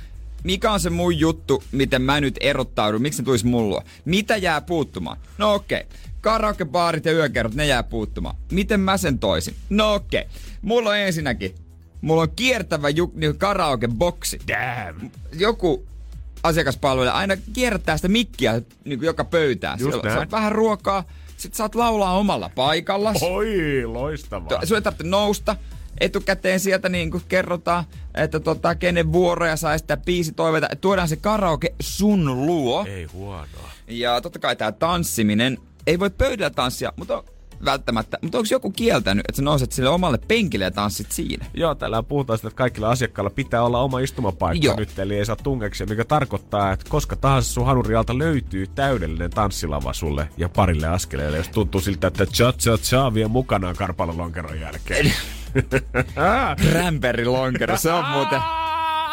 [0.43, 3.01] Mikä on se mun juttu, miten mä nyt erottaudun?
[3.01, 3.83] Miksi se tulisi mulla?
[4.05, 5.17] Mitä jää puuttumaan?
[5.37, 5.83] No okei.
[6.23, 8.35] Karaokebaarit ja yökerrot, ne jää puuttumaan.
[8.51, 9.55] Miten mä sen toisin?
[9.69, 10.23] No okei.
[10.61, 11.55] Mulla on ensinnäkin,
[12.01, 15.11] mulla on kiertävä ju- niin karaoke-boksi Damn.
[15.33, 15.85] joku
[16.43, 19.79] asiakaspalvelija aina kierrättää sitä mikkiä niin kuin joka pöytään.
[19.79, 20.17] Just Siellä näin.
[20.19, 21.03] saat vähän ruokaa,
[21.37, 23.13] sit saat laulaa omalla paikalla.
[23.21, 24.65] Oi, loistavaa.
[24.65, 25.55] Sun ei tarvitse nousta.
[25.99, 27.83] Etukäteen sieltä niin kuin kerrotaan,
[28.15, 30.69] että tota, kenen vuoroja saa sitä biisitoiveita.
[30.81, 32.85] Tuodaan se karaoke sun luo.
[32.85, 33.69] Ei huonoa.
[33.87, 37.23] Ja totta kai tää tanssiminen, ei voi pöydällä tanssia, mutta
[37.65, 38.17] välttämättä.
[38.21, 41.45] Mutta onko joku kieltänyt, että sä nouset sille omalle penkille ja tanssit siinä?
[41.53, 44.75] Joo, täällä puhutaan sitä, että kaikilla asiakkailla pitää olla oma istumapaikka Joo.
[44.75, 49.93] nyt, eli ei saa tungeksia, mikä tarkoittaa, että koska tahansa sun hanurialta löytyy täydellinen tanssilava
[49.93, 55.13] sulle ja parille askeleelle, jos tuntuu siltä, että cha cha cha vie mukanaan karpalolonkeron jälkeen.
[56.69, 58.41] Cranberry lonkero, se on muuten...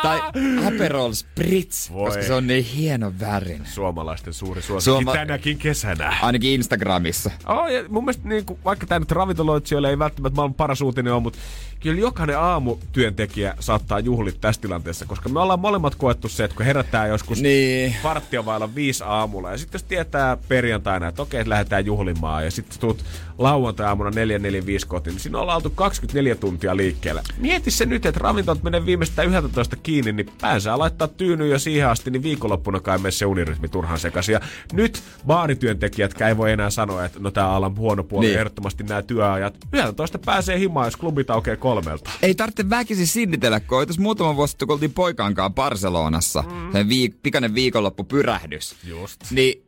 [0.02, 0.20] Tai
[0.66, 2.06] Aperol Spritz, Voi.
[2.08, 3.62] koska se on niin hieno värin.
[3.66, 6.16] Suomalaisten suuri suosikki Suoma- tänäkin kesänä.
[6.22, 7.30] Ainakin Instagramissa.
[7.46, 11.12] Oh, ja mun mielestä niin kuin, vaikka tämä nyt ravintoloitsijoille ei välttämättä maailman paras uutinen
[11.12, 11.38] ole, mutta
[11.80, 16.66] kyllä jokainen aamutyöntekijä saattaa juhlia tässä tilanteessa, koska me ollaan molemmat koettu se, että kun
[16.66, 17.96] herätään joskus Niin.
[18.04, 22.50] varttia vailla viisi aamulla, ja sitten jos tietää perjantaina, että okei, että lähdetään juhlimaan, ja
[22.50, 23.04] sitten tuut
[23.38, 27.22] lauantai-aamuna 445 kotiin, niin siinä ollaan oltu 24 tuntia liikkeellä.
[27.38, 31.88] Mieti se nyt, että ravintolat menee viimeistään 11 kiinni, niin päänsää laittaa tyynyyn jo siihen
[31.88, 34.32] asti, niin viikonloppuna kai mene se unirytmi turhan sekaisin.
[34.32, 34.40] Ja
[34.72, 38.38] nyt baarityöntekijät ei voi enää sanoa, että no tää alan huono puoli, niin.
[38.38, 39.54] ehdottomasti nämä työajat.
[39.72, 42.10] 11 pääsee himaan, jos klubit aukeaa kolmelta.
[42.22, 46.72] Ei tarvitse väkisin sinnitellä, kun tuossa muutama vuosi sitten, kun oltiin poikaankaan Barcelonassa, mm.
[46.72, 48.76] sen viik- pikainen viikonloppupyrähdys.
[48.84, 49.20] Just.
[49.30, 49.62] Niin,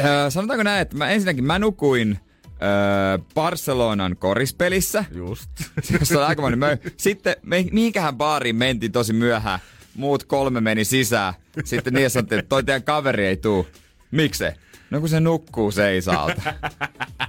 [0.00, 5.50] äh, sanotaanko näin, että mä ensinnäkin mä nukuin äh, Barcelonan korispelissä, Just.
[6.00, 6.78] jossa oli aikamoinen möy.
[6.96, 9.58] Sitten me, mihinkähän baariin mentiin tosi myöhään.
[9.94, 11.34] Muut kolme meni sisään.
[11.64, 13.66] Sitten niin sanottiin, että toi teidän kaveri ei tuu.
[14.10, 14.52] Miksei?
[14.90, 16.42] No kun se nukkuu seisaalta.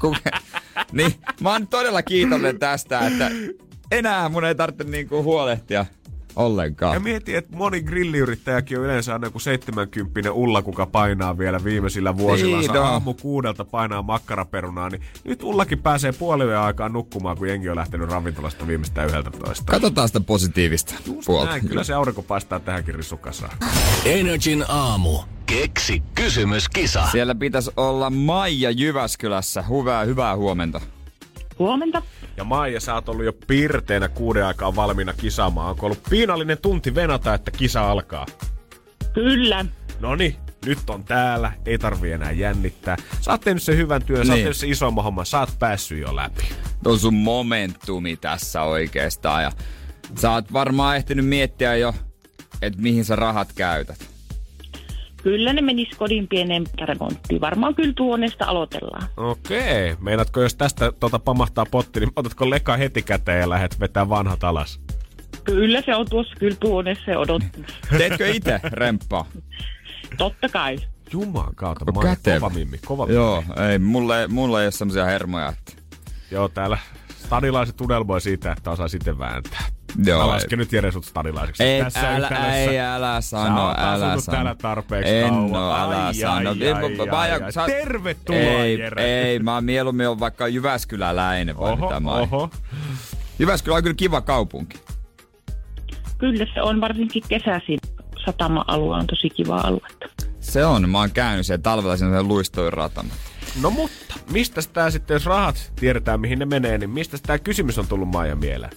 [0.01, 0.15] Kun,
[0.91, 3.31] niin, mä oon todella kiitollinen tästä, että
[3.91, 5.85] enää mun ei tarvitse niinku huolehtia
[6.35, 6.93] ollenkaan.
[6.93, 12.17] Ja mieti, että moni grilliyrittäjäkin on yleensä aina joku 70 Ulla, kuka painaa vielä viimeisillä
[12.17, 12.59] vuosilla.
[12.59, 12.83] Niin, no.
[12.83, 18.09] aamu kuudelta painaa makkaraperunaa, niin nyt Ullakin pääsee puoliveen aikaan nukkumaan, kun jengi on lähtenyt
[18.09, 19.71] ravintolasta viimeistään 11.
[19.71, 20.93] Katsotaan sitä positiivista
[21.25, 21.51] puolta.
[21.51, 23.57] Näin, kyllä se aurinko paistaa tähänkin rissukasaan.
[24.05, 25.19] Energin aamu.
[25.45, 27.07] Keksi kysymys, kisa.
[27.11, 29.61] Siellä pitäisi olla Maija Jyväskylässä.
[29.61, 30.81] Hyvää, hyvää huomenta.
[31.59, 32.01] Huomenta.
[32.41, 35.69] Ja Maija, sä oot ollut jo pirteenä kuuden aikaa valmiina kisaamaan.
[35.69, 38.25] Onko ollut piinallinen tunti venata, että kisa alkaa?
[39.13, 39.65] Kyllä.
[39.99, 42.97] Noni, nyt on täällä, ei tarvi enää jännittää.
[43.21, 44.43] Sä oot tehnyt sen hyvän työn, sä oot Niin.
[44.43, 46.43] tehnyt sen isomman homman, sä oot päässyt jo läpi.
[46.85, 49.43] on sun momentumi tässä oikeastaan.
[49.43, 49.51] Ja
[50.19, 51.93] sä oot varmaan ehtinyt miettiä jo,
[52.61, 54.07] että mihin sä rahat käytät.
[55.23, 57.41] Kyllä ne menis kodin pieneen remonttiin.
[57.41, 59.07] Varmaan kyllä tuonesta aloitellaan.
[59.17, 64.09] Okei, meinaatko jos tästä tota pamahtaa potti, niin otatko leka heti käteen ja lähdet vetää
[64.09, 64.79] vanhat alas?
[65.43, 67.63] Kyllä se on tuossa kyllä tuonessa odottaa.
[67.97, 69.25] Teetkö itse remppaa?
[70.17, 70.77] Totta kai.
[71.13, 73.15] Juman kautta, On mä kova mimmi, kova mimmi.
[73.15, 75.81] Joo, ei, mulle, mulle ei ole semmosia hermoja, että...
[76.31, 76.77] Joo, täällä
[77.25, 79.61] stadilaiset unelmoi siitä, että osaa sitten vääntää.
[80.05, 80.29] Joo, Mä ei.
[80.31, 81.63] lasken nyt Jere sut stadilaiseksi.
[81.63, 84.35] Ei, Tässä älä, ei, älä Sä sano, oot älä sano.
[84.35, 85.55] täällä tarpeeksi en kauan.
[85.55, 86.49] oo, älä Ai, sano.
[86.49, 86.73] ai, Ei,
[87.11, 87.51] ai, ai, ai.
[87.51, 89.03] sä- Tervetuloa, ei, Jere.
[89.21, 92.49] ei, mä mieluummin on vaikka Jyväskyläläinen vai Oho, mitä mä oho.
[93.39, 94.79] Jyväskylä on kyllä kiva kaupunki.
[96.17, 97.79] Kyllä se on varsinkin kesäisin.
[98.25, 100.05] Satama-alue on tosi kiva aluetta.
[100.39, 103.09] Se on, mä oon käynyt siellä talvella sen luistoin ratana.
[103.61, 107.77] No mutta, mistä tää sitten, jos rahat tiedetään mihin ne menee, niin mistä tämä kysymys
[107.77, 108.71] on tullut Maija mieleen?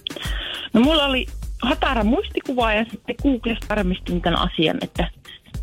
[0.73, 1.25] No mulla oli
[1.61, 5.09] hatara muistikuva ja sitten Googlesta varmistin tämän asian, että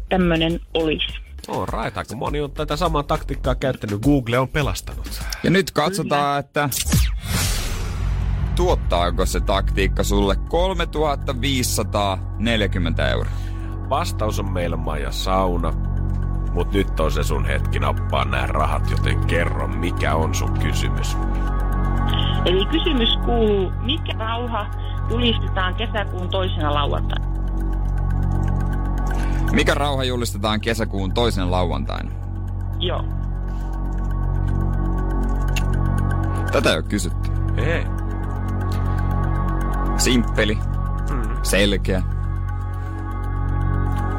[0.08, 1.06] tämmöinen olisi.
[1.48, 4.02] Oh, right, aika moni on tätä samaa taktiikkaa käyttänyt.
[4.02, 5.22] Google on pelastanut.
[5.42, 6.38] Ja nyt katsotaan, Kyllä.
[6.38, 6.68] että
[8.56, 13.32] tuottaako se taktiikka sulle 3540 euroa.
[13.88, 15.91] Vastaus on meillä Maija Sauna.
[16.52, 21.16] Mut nyt on se sun hetki nappaa nämä rahat, joten kerro, mikä on sun kysymys.
[22.44, 24.66] Eli kysymys kuuluu, mikä rauha
[25.10, 27.32] julistetaan kesäkuun toisena lauantaina?
[29.52, 32.10] Mikä rauha julistetaan kesäkuun toisen lauantaina?
[32.78, 33.04] Joo.
[36.52, 37.30] Tätä ei ole kysytty.
[37.56, 37.86] Ei.
[39.96, 40.58] Simppeli.
[41.10, 41.36] Mm.
[41.42, 42.02] Selkeä.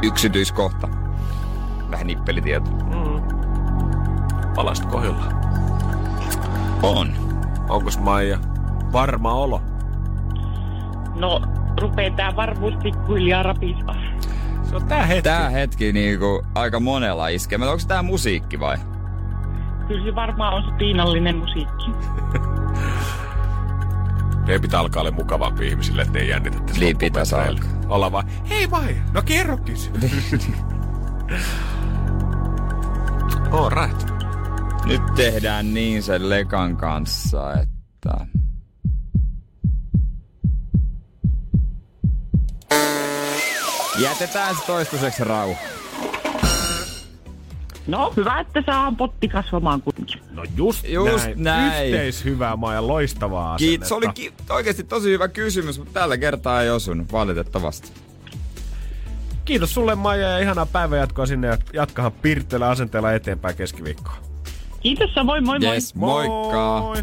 [0.03, 1.02] Yksityiskohta.
[1.93, 2.71] Vähän nippelitieto.
[2.71, 3.21] Mm.
[4.55, 5.23] Palast kohilla.
[6.83, 7.13] On.
[7.69, 8.37] Onkos Maija
[8.93, 9.61] varma olo?
[11.15, 11.41] No,
[11.81, 13.95] rupee tää varmuus pikkuhiljaa rapistaa.
[14.63, 15.21] Se on tää hetki.
[15.21, 17.57] Tää hetki niinku aika monella iskee.
[17.57, 18.77] Onko tää musiikki vai?
[19.87, 21.91] Kyllä se varmaan on se piinallinen musiikki.
[24.45, 27.69] Meidän pitää alkaa olla mukavampi ihmisille, ettei jännitä tässä Niin pitäisi alkaa.
[27.87, 29.57] Olla vaan, hei vai, no kerro.
[33.53, 34.07] All right.
[34.85, 38.25] Nyt tehdään niin sen Lekan kanssa, että...
[43.99, 45.59] Jätetään se toistaiseksi rauha.
[47.87, 50.21] No, hyvä, että saa potti kasvamaan kuitenkin.
[50.31, 51.43] No just, just näin.
[51.43, 51.85] näin.
[51.85, 53.87] Yhteishyvää maa ja loistavaa Kiitos.
[53.87, 57.91] Se oli ki- oikeasti tosi hyvä kysymys, mutta tällä kertaa ei osunut, valitettavasti.
[59.45, 64.17] Kiitos sulle Maija ja ihanaa päivänjatkoa sinne ja jatkahan pirteellä asenteella eteenpäin keskiviikkoa.
[64.79, 65.73] Kiitos moi moi moi.
[65.73, 66.79] Yes, moikka.
[66.79, 66.97] Moi.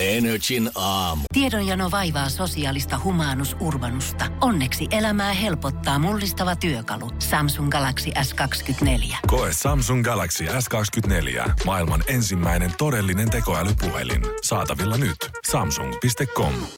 [0.00, 1.22] Energin aamu.
[1.32, 4.24] Tiedonjano vaivaa sosiaalista humanus urbanusta.
[4.40, 7.10] Onneksi elämää helpottaa mullistava työkalu.
[7.18, 9.16] Samsung Galaxy S24.
[9.26, 11.50] Koe Samsung Galaxy S24.
[11.64, 14.22] Maailman ensimmäinen todellinen tekoälypuhelin.
[14.42, 15.16] Saatavilla nyt.
[15.50, 16.77] Samsung.com.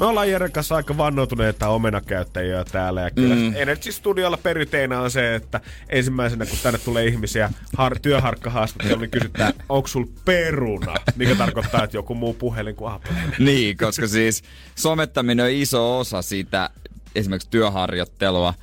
[0.00, 3.00] Me ollaan Jeren kanssa aika vannoutuneita omenakäyttäjiä täällä.
[3.00, 3.52] Ja kyllä mm.
[3.56, 9.52] Energy Studiolla perinteinä on se, että ensimmäisenä kun tänne tulee ihmisiä har- työharkkahaastatteluun, niin kysytään,
[9.68, 10.94] onko sul peruna?
[11.16, 13.12] Mikä tarkoittaa, että joku muu puhelin kuin Apple.
[13.38, 14.42] niin, koska siis
[14.74, 16.70] somettaminen on iso osa siitä
[17.14, 18.54] esimerkiksi työharjoittelua.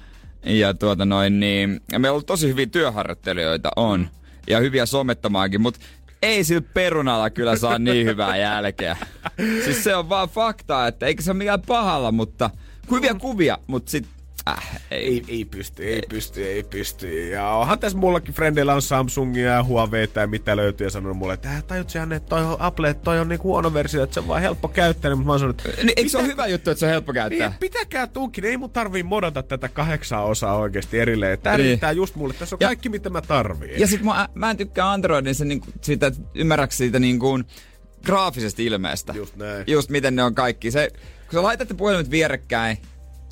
[0.46, 4.10] Ja tuota noin, niin, ja meillä on ollut tosi hyviä työharjoittelijoita on.
[4.48, 5.80] Ja hyviä somettamaankin, mutta
[6.22, 8.98] ei sillä perunalla kyllä saa niin hyvää jälkeä.
[9.38, 12.50] Siis se on vaan faktaa, että eikä se ole mikään pahalla, mutta
[12.92, 14.08] hyviä kuvia, mutta sit
[14.50, 15.08] Äh, ei.
[15.08, 15.24] ei.
[15.28, 17.30] Ei pysty, ei, ei pysty, ei pysty.
[17.30, 21.34] Ja onhan tässä mullakin frendeillä on Samsungia ja Huaweita ja mitä löytyy ja sanonut mulle,
[21.34, 24.20] että äh, tajut Janne, että toi Apple, että toi on niin huono versio, että se
[24.20, 25.16] on vaan helppo käyttää.
[25.16, 25.84] Mutta mä oon sanonut, että...
[25.84, 27.50] Niin, eikö se ole hyvä juttu, että se on helppo käyttää?
[27.50, 31.40] Niin, pitäkää tunkin, ei mun tarvii modata tätä kahdeksaa osaa oikeasti erilleen.
[31.40, 31.66] Tää niin.
[31.66, 33.80] riittää just mulle, tässä on ja, kaikki mitä mä tarviin.
[33.80, 37.46] Ja sit mä, mä en tykkää Androidin se, niin, siitä, ymmärräks siitä niin kuin,
[38.06, 39.14] graafisesta ilmeestä.
[39.14, 39.64] Just näin.
[39.68, 40.72] Just miten ne on kaikki.
[40.72, 40.92] Se,
[41.30, 42.78] kun sä laitatte puhelimet vierekkäin,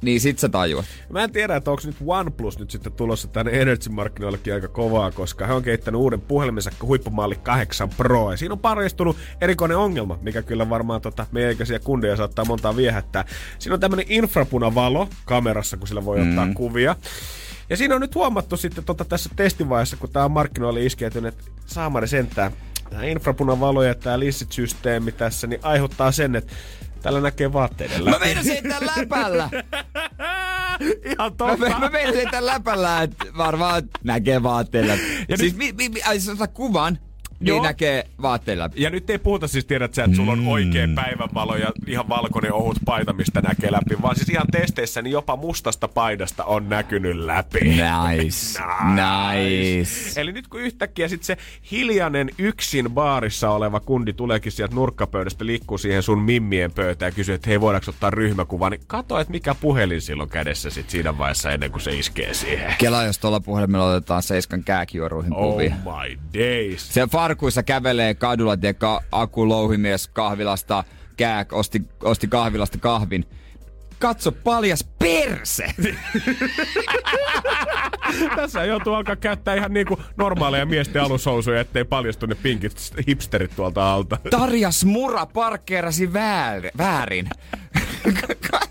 [0.01, 0.85] niin sit sä tajuat.
[1.09, 5.47] Mä en tiedä, että onko nyt OnePlus nyt sitten tulossa tänne Energy-markkinoillekin aika kovaa, koska
[5.47, 8.31] he on kehittänyt uuden puhelimensa huippumalli 8 Pro.
[8.31, 12.75] Ja siinä on paristunut erikoinen ongelma, mikä kyllä varmaan tota, meidän ikäisiä kundeja saattaa montaa
[12.75, 13.25] viehättää.
[13.59, 16.53] Siinä on tämmönen infrapunavalo kamerassa, kun sillä voi ottaa mm.
[16.53, 16.95] kuvia.
[17.69, 21.51] Ja siinä on nyt huomattu sitten tota, tässä testivaiheessa, kun tämä on markkinoille iskeytynyt, että
[21.65, 22.51] saamari sentään,
[22.89, 26.53] tämä infrapunavalo ja tämä lissit-systeemi tässä, niin aiheuttaa sen, että
[27.01, 28.17] Täällä näkee vaatteiden läpi.
[28.19, 29.49] Mä meinasin, että läpällä.
[31.11, 31.57] Ihan totta.
[31.57, 34.93] Mä, mä meinasin, että läpällä, että varmaan näkee vaatteilla.
[35.29, 36.17] Ja siis, mi, mi, mi, ai,
[36.53, 36.99] kuvan,
[37.39, 37.63] niin Joo.
[37.63, 38.69] näkee vaatteilla.
[38.75, 42.53] Ja nyt ei puhuta siis, tiedät sä, että sulla on oikea päivänvalo ja ihan valkoinen
[42.53, 47.17] ohut paita, mistä näkee läpi, vaan siis ihan testeissä niin jopa mustasta paidasta on näkynyt
[47.17, 47.59] läpi.
[47.59, 48.59] Nice.
[48.99, 50.21] Nice.
[50.21, 51.37] Eli nyt kun yhtäkkiä sit se
[51.71, 57.35] hiljainen yksin baarissa oleva kundi tuleekin sieltä nurkkapöydästä, liikkuu siihen sun mimmien pöytään ja kysyy,
[57.35, 61.51] että hei voidaanko ottaa ryhmäkuva, niin kato, että mikä puhelin silloin kädessä sit siinä vaiheessa
[61.51, 62.75] ennen kuin se iskee siihen.
[62.77, 65.75] Kela, jos tuolla puhelimella otetaan Seiskan kääkijuoruihin Oh kuvia.
[65.75, 66.93] my days.
[66.93, 70.83] Se farkuissa kävelee kadulla, tiedätkö, Aku Louhimies kahvilasta,
[71.17, 73.25] Kääk osti, osti kahvilasta kahvin.
[73.99, 75.73] Katso paljas perse!
[78.35, 83.93] Tässä joutuu alkaa käyttää ihan niinku normaaleja miesten alushousuja, ettei paljastu ne pinkit hipsterit tuolta
[83.93, 84.17] alta.
[84.29, 87.29] Tarja Smura parkkeerasi väär, väärin.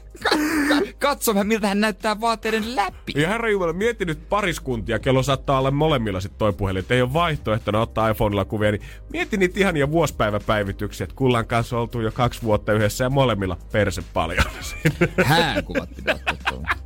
[0.98, 3.12] Katso miltä hän näyttää vaatteiden läpi.
[3.16, 7.02] Ja herra Jumala, mieti nyt pariskuntia, kello saattaa olla molemmilla sit toi puhelin, että ei
[7.02, 12.12] ole vaihtoehtona ottaa iPhonella kuvia, niin mieti niitä ihania vuospäiväpäivityksiä, että kullan kanssa oltu jo
[12.12, 14.44] kaksi vuotta yhdessä ja molemmilla perse paljon.
[15.24, 16.76] Häänkuvat pitää ottaa.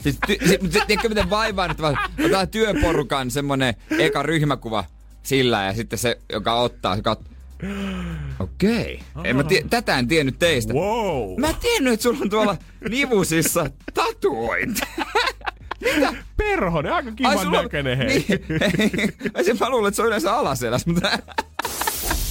[0.00, 4.84] Siis, ty, se, tiedätkö miten vaivaa vaan, otetaan työporukan semmonen eka ryhmäkuva
[5.22, 7.20] sillä ja sitten se, joka ottaa, se kat...
[8.40, 9.02] Okei.
[9.14, 9.30] Okay.
[9.30, 10.74] En mä tie, tätä en tiennyt teistä.
[10.74, 11.40] wow!
[11.40, 12.56] Mä en tiennyt, että sulla on tuolla
[12.88, 14.80] nivusissa tatuointi.
[16.36, 18.06] Perhonen, aika kivan sulla näköinen hei.
[18.08, 19.14] Niin.
[19.34, 21.18] Ai se mä luulen, että se on yleensä alaselässä, mutta...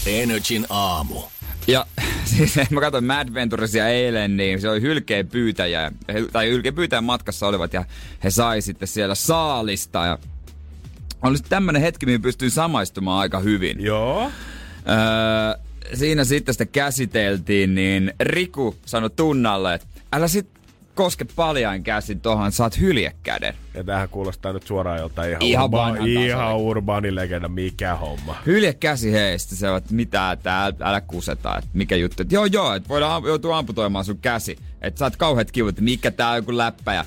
[0.05, 1.21] Energin aamu.
[1.67, 1.85] Ja
[2.25, 5.91] siis mä katsoin Mad Venturesia eilen, niin se oli hylkeen pyytäjä,
[6.31, 7.85] tai hylkeen pyytäjän matkassa olivat ja
[8.23, 10.17] he sai sitten siellä saalista ja
[11.21, 13.83] oli tämmönen hetki, mihin pystyin samaistumaan aika hyvin.
[13.83, 14.31] Joo.
[14.89, 15.59] Öö,
[15.93, 20.47] siinä sitten sitä käsiteltiin, niin Riku sanoi Tunnalle, että älä sit
[20.95, 23.53] koske paljain käsin tohon, saat hyljekäden.
[23.73, 28.35] Ja tämähän kuulostaa nyt suoraan joltain ihan, Ihan urba- ihan urbaani legenda, mikä homma.
[28.45, 32.21] Hyljekäsi heistä, se on, että mitä tää, älä kuseta, että mikä juttu.
[32.21, 34.57] Että joo joo, että voidaan joutua amputoimaan sun käsi.
[34.81, 37.05] Että saat kauheat kivut, että mikä tää on joku läppä ja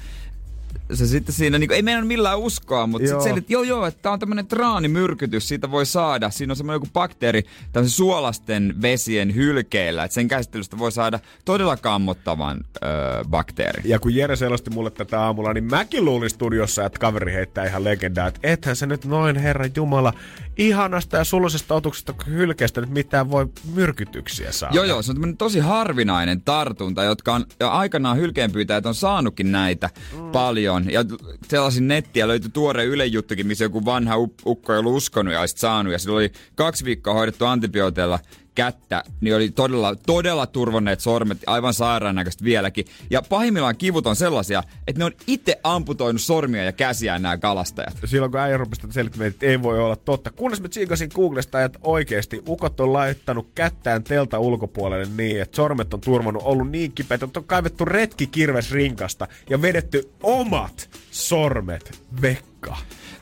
[0.94, 4.02] se sitten siinä, niin ei meidän millään uskoa, mutta sitten se, että joo joo, että
[4.02, 6.30] tää on tämmönen traanimyrkytys, siitä voi saada.
[6.30, 11.76] Siinä on semmoinen joku bakteeri tämmöisen suolasten vesien hylkeillä, että sen käsittelystä voi saada todella
[11.76, 13.82] kammottavan öö, bakteerin.
[13.88, 17.84] Ja kun Jere selosti mulle tätä aamulla, niin mäkin luulin studiossa, että kaveri heittää ihan
[17.84, 20.12] legendaa, että ethän se nyt noin, herra Jumala,
[20.56, 24.74] ihanasta ja suloisesta otuksesta hylkeestä nyt mitään voi myrkytyksiä saada.
[24.74, 29.90] Joo, joo, se on tämmönen tosi harvinainen tartunta, jotka on aikanaan hylkeenpyytäjät on saanutkin näitä
[30.12, 30.30] mm.
[30.30, 30.79] paljon.
[30.90, 31.04] Ja
[31.48, 34.14] sellaisin nettiä löytyi tuore Yle juttukin, missä joku vanha
[34.46, 35.92] ukko ei ollut uskonut ja olisi saanut.
[35.92, 38.18] Ja sillä oli kaksi viikkoa hoidettu antibiooteilla
[38.60, 42.84] kättä, niin oli todella, todella turvonneet sormet, aivan sairaan näköistä vieläkin.
[43.10, 47.96] Ja pahimmillaan kivut on sellaisia, että ne on itse amputoinut sormia ja käsiään nämä kalastajat.
[48.04, 48.82] Silloin kun äijä rupesi
[49.26, 50.30] että ei voi olla totta.
[50.30, 55.94] Kunnes mä tsiikasin Googlesta, että oikeasti ukot on laittanut kättään telta ulkopuolelle niin, että sormet
[55.94, 62.02] on turvannut, ollut niin kipeät, että on kaivettu retki kirves rinkasta ja vedetty omat sormet
[62.22, 62.76] vekka.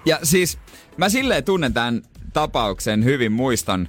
[0.05, 0.59] Ja siis
[0.97, 3.89] mä silleen tunnen tämän tapauksen hyvin muistan,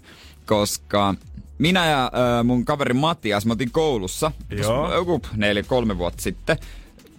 [0.49, 1.15] koska
[1.57, 4.63] minä ja ö, mun kaveri Matias, me oltiin koulussa, Joo.
[4.63, 6.57] tuossa joku neljä, kolme vuotta sitten,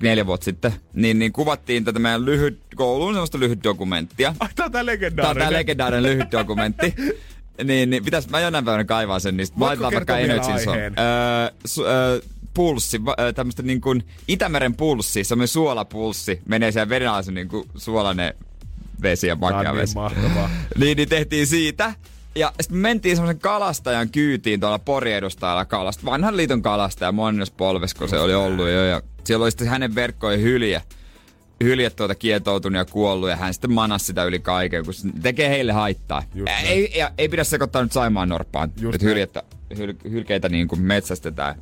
[0.01, 4.35] neljä vuotta sitten, niin, niin kuvattiin tätä meidän lyhyt, koulun semmoista lyhyt dokumenttia.
[4.41, 5.49] Ai, tää on tää Tää on legendaarinen.
[5.49, 6.95] tää legendaarinen lyhyt dokumentti.
[7.65, 10.95] niin, niin pitäis mä jonain päivänä kaivaa sen, niin laitetaan vaikka Energyn so- aiheen?
[10.99, 12.21] öö, su- öö,
[12.55, 13.01] pulssi,
[13.35, 18.35] tämmöstä niin kuin Itämeren pulssi, semmoinen suolapulssi, menee siellä veden alla se niin kuin suolainen
[19.03, 19.95] vesi ja makea niin vesi.
[19.95, 20.51] mahtavaa.
[20.81, 21.95] niin, niin tehtiin siitä.
[22.35, 26.05] Ja sitten me mentiin semmoisen kalastajan kyytiin tuolla Pori edustajalla kalasta.
[26.07, 28.85] Vanhan liiton kalastaja, monnes polvesko se oli ollut jo.
[28.85, 30.83] Ja siellä oli sitten hänen verkkojen hylje.
[31.65, 35.73] Hylje tuota kietoutunut ja kuollut ja hän sitten manas sitä yli kaiken, kun tekee heille
[35.73, 36.23] haittaa.
[36.35, 36.67] Just näin.
[36.67, 39.43] Ei, ja, ei pidä sekoittaa nyt Saimaan norppaan, Just että hyljettä,
[39.77, 41.55] hyl, hylkeitä niin kuin metsästetään.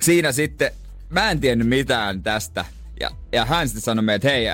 [0.00, 0.70] Siinä sitten,
[1.08, 2.64] mä en tiennyt mitään tästä.
[3.00, 4.44] Ja, ja hän sitten sanoi meille, että hei,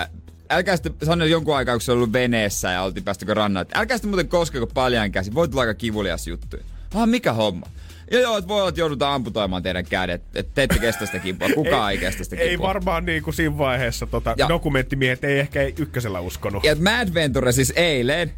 [0.50, 3.78] älkää sitten, sanoi jonkun aikaa, kun se oli ollut veneessä ja oltiin päästy rannalle, että
[3.78, 6.56] älkää sitten muuten koskeko paljon käsi, voi tulla aika kivulias juttu.
[6.94, 7.66] Ah, mikä homma?
[8.12, 11.18] Joo, joo, että voi olla, että joudutaan amputoimaan teidän kädet, että te ette kestä sitä
[11.18, 11.48] kipua.
[11.54, 12.66] Kukaan ei, kestä sitä Ei kipua.
[12.66, 16.64] varmaan niin kuin siinä vaiheessa tota, Ja- dokumenttimiehet ei ehkä ei ykkösellä uskonut.
[16.64, 18.32] Ja Mad Venture siis eilen,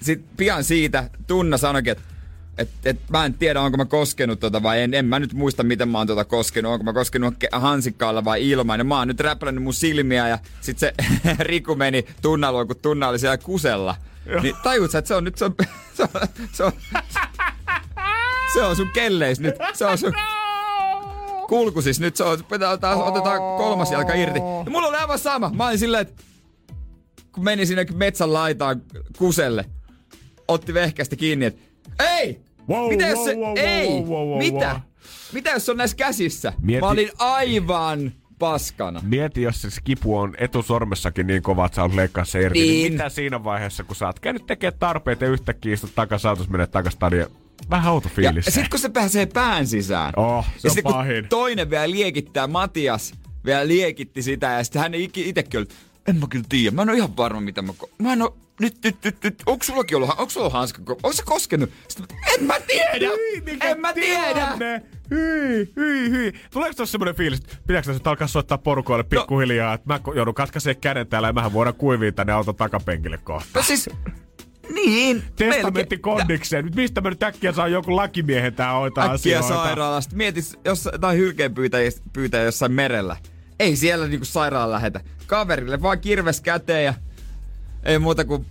[0.00, 2.04] sit pian siitä Tunna sanoikin, että
[2.58, 4.94] et, et mä en tiedä, onko mä koskenut tota vai en.
[4.94, 6.72] En mä nyt muista, miten mä oon tota koskenut.
[6.72, 8.80] Onko mä koskenut ke- hansikkaalla vai ilman.
[8.80, 10.94] Ja mä oon nyt räplännyt mun silmiä ja sit se
[11.38, 13.96] Riku meni Tunnaluun, kun Tunna oli siellä kusella.
[14.42, 15.54] Niin tajut sä, että se on nyt, se on,
[15.96, 16.08] se on,
[16.52, 16.72] se on,
[18.54, 19.54] se on sun kelleis nyt.
[19.74, 20.12] Se on sun
[21.48, 22.16] kulku siis nyt.
[22.16, 24.38] Se on, pitää, taas, otetaan kolmas jalka irti.
[24.64, 25.50] Ja mulla oli aivan sama.
[25.54, 26.22] Mä olin silleen, että
[27.32, 28.82] kun meni sinne metsän laitaan
[29.18, 29.64] kuselle,
[30.48, 31.62] otti vehkästä kiinni, että
[32.02, 32.40] ei!
[32.68, 33.88] Wow, Mitä jos wow, se, wow, ei!
[33.88, 34.68] wow, wow, wow, Mitä?
[34.72, 34.80] wow.
[35.32, 36.52] Mitä jos se on näissä käsissä?
[36.62, 39.00] Mieti- Mä olin aivan paskana.
[39.04, 42.58] Mieti, jos se kipu on etusormessakin niin kova, että sä oot leikkaa se irti.
[42.58, 42.68] Niin.
[42.68, 42.82] Niin.
[42.82, 46.48] niin mitä siinä vaiheessa, kun sä oot käynyt tekemään tarpeet ja yhtäkkiä istut takas autos,
[46.48, 47.30] menee takas stadion.
[47.70, 48.46] Vähän autofiilis.
[48.46, 50.12] Ja sit kun se pääsee pään sisään.
[50.16, 51.28] Oh, se ja on sit kun pahin.
[51.28, 53.12] toinen vielä liekittää, Matias
[53.44, 55.66] vielä liekitti sitä ja sitten hän itekin oli,
[56.08, 58.36] en mä kyllä tiedä, mä en ole ihan varma mitä mä, ko- mä en oo,
[58.60, 61.70] nyt, nyt, nyt, nyt, onko sullakin ollut, onko sulla hanska, onko se koskenut?
[61.88, 63.10] Sitten, en mä tiedä,
[63.60, 64.80] en mä tiedä.
[65.10, 66.32] Hyi, hyi, hyi.
[66.50, 70.74] Tuleeko tuossa semmoinen fiilis, että pitääkö tässä alkaa soittaa porukoille pikkuhiljaa, että mä joudun katkaisee
[70.74, 73.48] käden täällä ja mähän voidaan kuivia tänne auton takapenkille kohta.
[73.54, 73.90] No siis,
[74.74, 75.22] niin.
[75.36, 76.64] Testamentti kondikseen.
[76.64, 79.64] Nyt mistä mä nyt äkkiä saan joku lakimiehen tää hoitaa Äkkiä asioita?
[79.64, 80.16] sairaalasta.
[80.16, 83.16] Mietis, jos tai hylkeen pyytäjä, pyytäjä jossain merellä.
[83.62, 85.00] Ei siellä niinku sairaalaan lähetä.
[85.26, 86.94] Kaverille vaan kirves käteen ja
[87.84, 88.46] ei muuta kuin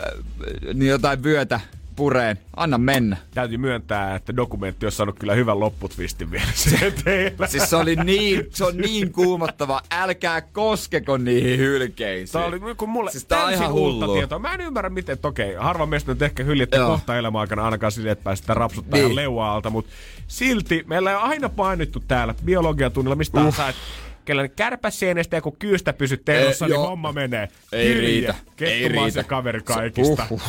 [0.00, 1.60] äh, niin jotain vyötä
[1.96, 2.38] pureen.
[2.56, 3.16] Anna mennä.
[3.34, 6.46] Täytyy myöntää, että dokumentti on saanut kyllä hyvän lopputvistin vielä
[7.04, 7.46] teillä.
[7.46, 9.80] Siis se oli niin, se on niin kuumottava.
[9.90, 12.32] Älkää koskeko niihin hylkeisiin.
[12.32, 14.16] Tää oli kun mulle Siis tää on ihan uutta hullua.
[14.16, 14.38] tietoa.
[14.38, 16.88] Mä en ymmärrä miten, että okei, harva meistä nyt ehkä hyljette Joo.
[16.90, 19.04] kohta elämän aikana ainakaan sille, että päästä rapsuttaa Niin.
[19.06, 19.16] niin.
[19.16, 19.92] leua alta, mutta
[20.28, 23.54] silti meillä on aina painittu täällä biologiatunnilla, mistä uh.
[23.56, 23.80] saa, että
[24.28, 27.48] kellä kärpäsienestä ja kun kyystä pysyt teossa, Eh, niin homma menee.
[27.72, 28.00] Ei Kirje.
[28.00, 28.34] riitä.
[28.34, 29.22] Ei Kettumaan riitä.
[29.22, 30.26] se kaveri kaikista.
[30.30, 30.42] Uhuh.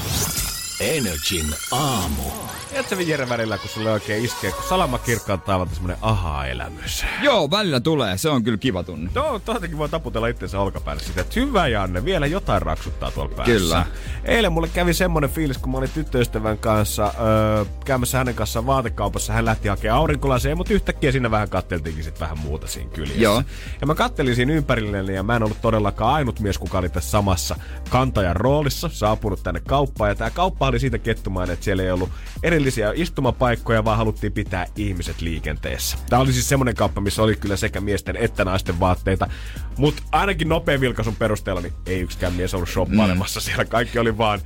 [0.79, 2.23] Energin aamu.
[2.69, 7.05] Tiedätkö Jere välillä, kun sulle oikein iskee, kun salama kirkkaan taivalta semmonen aha-elämys.
[7.21, 8.17] Joo, välillä tulee.
[8.17, 9.11] Se on kyllä kiva tunne.
[9.15, 13.53] No, tohtakin voi taputella itsensä olkapäälle sitä, että hyvä Janne, vielä jotain raksuttaa tuolla päässä.
[13.53, 13.85] Kyllä.
[14.23, 19.33] Eilen mulle kävi semmonen fiilis, kun mä olin tyttöystävän kanssa öö, käymässä hänen kanssaan vaatekaupassa.
[19.33, 23.23] Hän lähti hakemaan aurinkolaseja, mutta yhtäkkiä siinä vähän katteltiinkin sit vähän muuta siinä kyljessä.
[23.23, 23.43] Joo.
[23.81, 27.09] Ja mä kattelin siinä ympärilleni ja mä en ollut todellakaan ainut mies, kuka oli tässä
[27.11, 27.55] samassa
[27.89, 30.09] kantajan roolissa, saapunut tänne kauppaan.
[30.09, 32.09] Ja tää kauppa oli siitä kettumainen, että siellä ei ollut
[32.43, 35.97] erillisiä istumapaikkoja, vaan haluttiin pitää ihmiset liikenteessä.
[36.09, 39.29] Tää oli siis semmonen kauppa, missä oli kyllä sekä miesten että naisten vaatteita.
[39.77, 43.39] Mutta ainakin nopean vilkaisun perusteella, niin ei yksikään mies ollut shoppailemassa.
[43.39, 44.39] Siellä kaikki oli vaan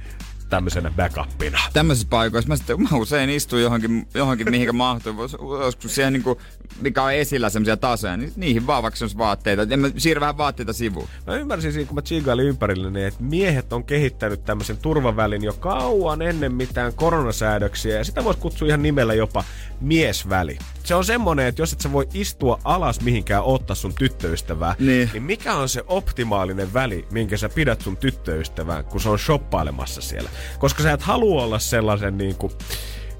[0.54, 1.60] tämmöisenä backupina.
[1.74, 5.13] Tämmöisissä paikoissa mä, sitten, mä usein istun johonkin, johonkin mihinkä mahtuu.
[5.63, 6.39] Joskus siihen, niin kuin,
[6.82, 9.63] mikä on esillä semmoisia tasoja, niin niihin vaan vaikka semmoisia vaatteita.
[9.63, 11.08] Ja mä siirrän vähän vaatteita sivuun.
[11.28, 15.54] Mä ymmärsin siinä, kun mä chigailin ympärillä, niin että miehet on kehittänyt tämmöisen turvavälin jo
[15.54, 17.98] kauan ennen mitään koronasäädöksiä.
[17.98, 19.44] Ja sitä voisi kutsua ihan nimellä jopa
[19.82, 20.58] miesväli.
[20.84, 25.10] Se on semmonen, että jos et sä voi istua alas mihinkään ottaa sun tyttöystävää, Niin.
[25.13, 30.02] niin mikä on se optimaalinen väli, minkä sä pidät sun tyttöystävään, kun se on shoppailemassa
[30.02, 30.30] siellä?
[30.60, 32.53] Koska sä et halua olla sellaisen niin kuin,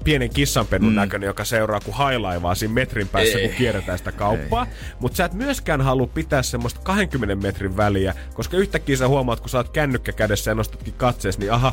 [0.04, 0.96] pienen kissanpennun mm.
[0.96, 3.48] näköinen, joka seuraa kun hailaivaa siinä metrin päässä, Ei.
[3.48, 4.66] kun kierretään sitä kauppaa.
[5.00, 9.48] Mutta sä et myöskään halua pitää semmoista 20 metrin väliä, koska yhtäkkiä sä huomaat, kun
[9.48, 11.72] sä oot kännykkä kädessä ja nostatkin katsees, niin aha,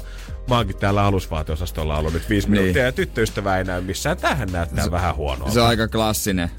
[0.50, 2.60] mä oonkin täällä alusvaateosastolla ollut nyt viisi Niin.
[2.60, 4.18] minuuttia ja tyttöystävä ei näy missään.
[4.18, 5.52] Tähän näyttää se, vähän huonoa.
[5.52, 6.52] Se on aika klassinen.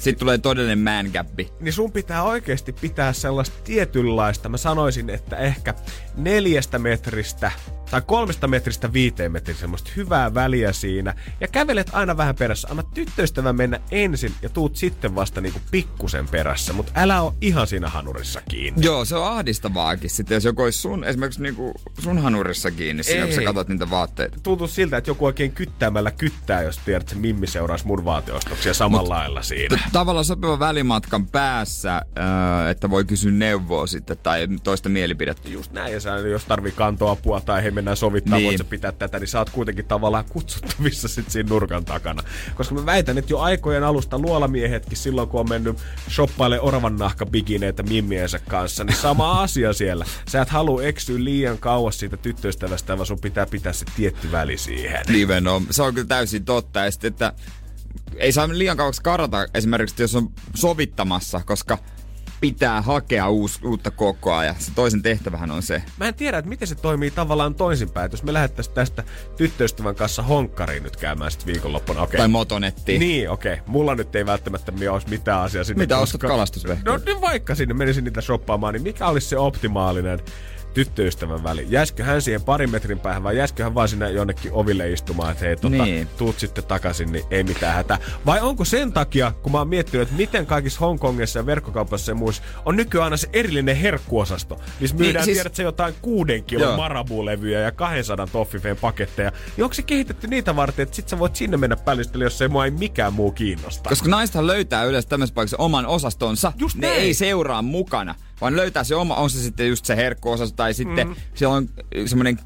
[0.00, 1.52] Sitten tulee todellinen man gappi.
[1.60, 5.74] niin sun pitää oikeasti pitää sellaista tietynlaista, mä sanoisin, että ehkä
[6.16, 7.52] neljästä metristä
[7.90, 11.14] tai kolmesta metristä viiteen metriä semmoista hyvää väliä siinä.
[11.40, 12.68] Ja kävelet aina vähän perässä.
[12.70, 16.72] Anna tyttöystävän mennä ensin ja tuut sitten vasta niinku pikkusen perässä.
[16.72, 18.84] Mutta älä oo ihan siinä hanurissa kiinni.
[18.84, 23.26] Joo, se on ahdistavaakin sitten, jos joku olisi sun, esimerkiksi niinku sun hanurissa kiinni siinä,
[23.26, 24.38] kun sä katsot niitä vaatteita.
[24.42, 29.14] Tuntuu siltä, että joku oikein kyttäämällä kyttää, jos tiedät, että Mimmi seuraisi mun vaateostoksia samalla
[29.14, 29.78] lailla siinä.
[29.92, 35.48] Tavallaan sopiva välimatkan päässä, äh, että voi kysyä neuvoa sitten tai toista mielipidettä.
[35.48, 38.42] Just näin, ja sä, jos tarvii kantoapua tai hei mennään sovittaa, Niin.
[38.42, 38.48] niin.
[38.50, 42.22] voit sä pitää tätä, niin sä oot kuitenkin tavallaan kutsuttavissa sit siinä nurkan takana.
[42.54, 45.78] Koska mä väitän, että jo aikojen alusta luolamiehetkin silloin, kun on mennyt
[46.10, 50.04] shoppaille oravan nahka bikineitä mimmiensä kanssa, niin sama asia siellä.
[50.28, 54.56] Sä et halua eksyä liian kauas siitä tyttöystävästä, vaan sun pitää pitää se tietty väli
[54.58, 55.00] siihen.
[55.08, 55.66] Nimenomaan.
[55.70, 56.80] Se on kyllä täysin totta.
[56.80, 57.32] Ja sitten, että
[58.16, 61.78] ei saa liian kauaksi karata esimerkiksi, jos on sovittamassa, koska
[62.40, 64.54] pitää hakea uus, uutta koko ajan.
[64.58, 65.82] Se toisen tehtävähän on se.
[65.98, 68.10] Mä en tiedä, että miten se toimii tavallaan toisinpäin.
[68.10, 69.04] Jos me lähettäisiin tästä
[69.36, 72.18] tyttöystävän kanssa honkkariin nyt käymään sitten viikonloppuna, okei.
[72.18, 73.00] Tai motonettiin.
[73.00, 73.52] Niin, okei.
[73.52, 73.64] Okay.
[73.66, 75.82] Mulla nyt ei välttämättä olisi mitään asiaa sinne.
[75.82, 76.90] Mitä ostat kalastusvehkeitä?
[76.90, 80.20] No niin vaikka sinne menisin niitä shoppaamaan, niin mikä olisi se optimaalinen
[80.74, 81.66] tyttöystävän väli?
[81.68, 85.44] Jäisikö hän siihen parin metrin päähän vai jäisikö hän vaan sinne jonnekin oville istumaan, että
[85.44, 85.84] hei, tota, Niin.
[85.84, 86.08] niin.
[86.18, 87.98] tuut sitten takaisin, niin ei mitään hätää.
[88.26, 92.14] Vai onko sen takia, kun mä oon miettinyt, että miten kaikissa Hongkongissa ja verkkokaupassa ja
[92.14, 96.44] muissa on nykyään aina se erillinen herkkuosasto, missä myydään, niin, siis- tiedät se jotain kuuden
[96.44, 96.76] kilon.
[96.76, 99.32] Marabu-levyjä ja 200 toffifeen paketteja.
[99.56, 102.48] Niin onko se kehitetty niitä varten, että sit sä voit sinne mennä pälistellä, jos ei
[102.48, 103.88] mua ei mikään muu kiinnosta?
[103.88, 106.52] Koska naistahan löytää yleensä tämmöisessä paikassa oman osastonsa.
[106.58, 107.00] Just ne näin.
[107.00, 111.08] ei seuraa mukana, vaan löytää se oma, on se sitten just se herkkuosasto tai sitten
[111.08, 111.14] mm.
[111.34, 111.68] siellä on
[112.06, 112.38] semmoinen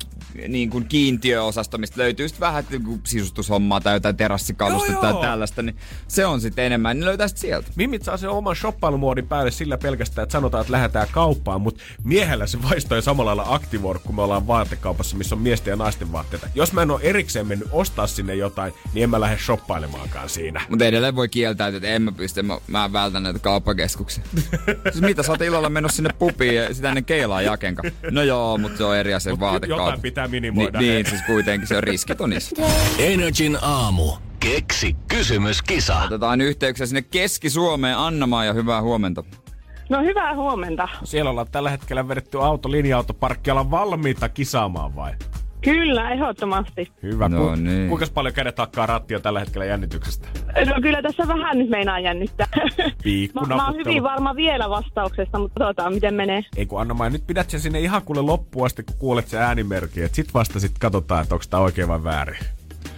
[0.48, 5.10] niin kuin kiintiöosasto, mistä löytyy sitten vähän niin kuin sisustushommaa tai jotain terassikalusta Joo, tai
[5.10, 5.22] joo.
[5.22, 5.76] tällaista, niin
[6.08, 7.68] se on sitten enemmän, niin löytää sieltä.
[7.76, 12.46] Mimmit saa sen oman shoppailumuodin päälle sillä pelkästään, että sanotaan, että lähdetään kauppaan, mutta miehellä
[12.46, 16.12] se vaisto ei samalla lailla aktivoidu, kun me ollaan vaatekaupassa, missä on miesten ja naisten
[16.12, 16.48] vaatteita.
[16.54, 20.60] Jos mä en ole erikseen mennyt ostaa sinne jotain, niin en mä lähde shoppailemaankaan siinä.
[20.68, 24.24] Mutta edelleen voi kieltäytyä, että en mä pysty, mä, mä vältän näitä kauppakeskuksia.
[24.92, 27.82] siis mitä, sä oot illalla menossa sinne pubiin ja sitä ennen keilaa jakenka.
[28.10, 29.84] No joo, mutta se on eri asia vaatekauppa.
[29.84, 30.78] jotain pitää minimoida.
[30.78, 32.56] Ni, niin, siis kuitenkin se on riskit on niissä.
[32.98, 34.12] Energin aamu.
[34.40, 36.02] Keksi kysymyskisa.
[36.02, 37.96] Otetaan yhteyksiä sinne Keski-Suomeen.
[37.98, 39.24] Anna ja hyvää huomenta.
[39.88, 40.88] No hyvää huomenta.
[41.04, 45.12] Siellä ollaan tällä hetkellä vedetty auto linja-autoparkkialla valmiita kisaamaan vai?
[45.64, 46.92] Kyllä, ehdottomasti.
[47.02, 47.28] Hyvä.
[47.28, 47.88] No Ku- niin.
[47.88, 50.28] Kuinka paljon kädet hakkaa rattia tällä hetkellä jännityksestä?
[50.66, 52.46] No kyllä tässä vähän nyt meinaa jännittää.
[53.02, 56.42] Piikku mä, mä oon hyvin varma vielä vastauksesta, mutta katsotaan miten menee.
[56.56, 59.40] Ei kun anna mä nyt pidät sen sinne ihan kuule loppuun asti, kun kuulet sen
[59.40, 60.04] äänimerkin.
[60.04, 62.38] Et sit vasta sit katsotaan, että onko tää oikein vai väärin.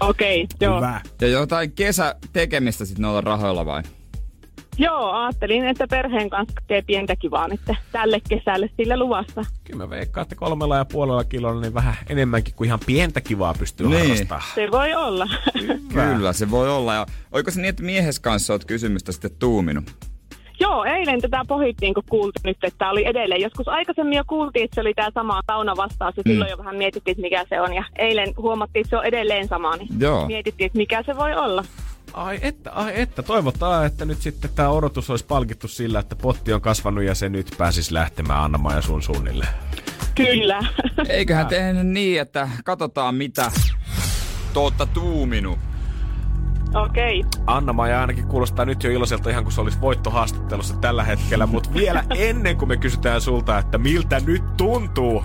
[0.01, 0.77] Okei, okay, joo.
[0.77, 1.01] Hyvä.
[1.21, 3.83] Ja jotain kesätekemistä sitten noilla rahoilla vai?
[4.79, 7.61] Joo, ajattelin, että perheen kanssa tee pientä kivaa nyt
[7.93, 9.45] tälle kesälle sillä luvassa.
[9.65, 13.55] Kyllä mä veikkaan, että kolmella ja puolella kilolla niin vähän enemmänkin kuin ihan pientä kivaa
[13.59, 14.01] pystyy Niin.
[14.01, 14.43] harrastamaan.
[14.55, 15.27] Se voi olla.
[15.93, 16.95] Kyllä, se voi olla.
[16.95, 19.85] Ja oiko se niin, että miehes kanssa oot kysymystä sitten tuuminut?
[20.61, 23.41] Joo, eilen tätä pohittiin, kun kuultiin nyt, että tää oli edelleen.
[23.41, 26.77] Joskus aikaisemmin jo kuultiin, että se oli tämä sama sauna vastaus, ja silloin jo vähän
[26.77, 27.75] mietittiin, että mikä se on.
[27.75, 30.27] Ja eilen huomattiin, että se on edelleen sama, niin Joo.
[30.27, 31.65] mietittiin, että mikä se voi olla.
[32.13, 33.23] Ai että, ai että.
[33.23, 37.29] Toivotaan, että nyt sitten tämä odotus olisi palkittu sillä, että potti on kasvanut ja se
[37.29, 39.47] nyt pääsisi lähtemään Anna ja sun suunnille.
[40.15, 40.61] Kyllä.
[41.09, 43.51] Eiköhän tehdä niin, että katsotaan mitä
[44.53, 45.59] totta tuuminut.
[46.75, 47.21] Okei.
[47.21, 47.43] Okay.
[47.47, 52.05] Anna-Maja ainakin kuulostaa nyt jo iloiselta ihan kuin se olisi voittohaastattelussa tällä hetkellä, mutta vielä
[52.29, 55.25] ennen kuin me kysytään sulta, että miltä nyt tuntuu,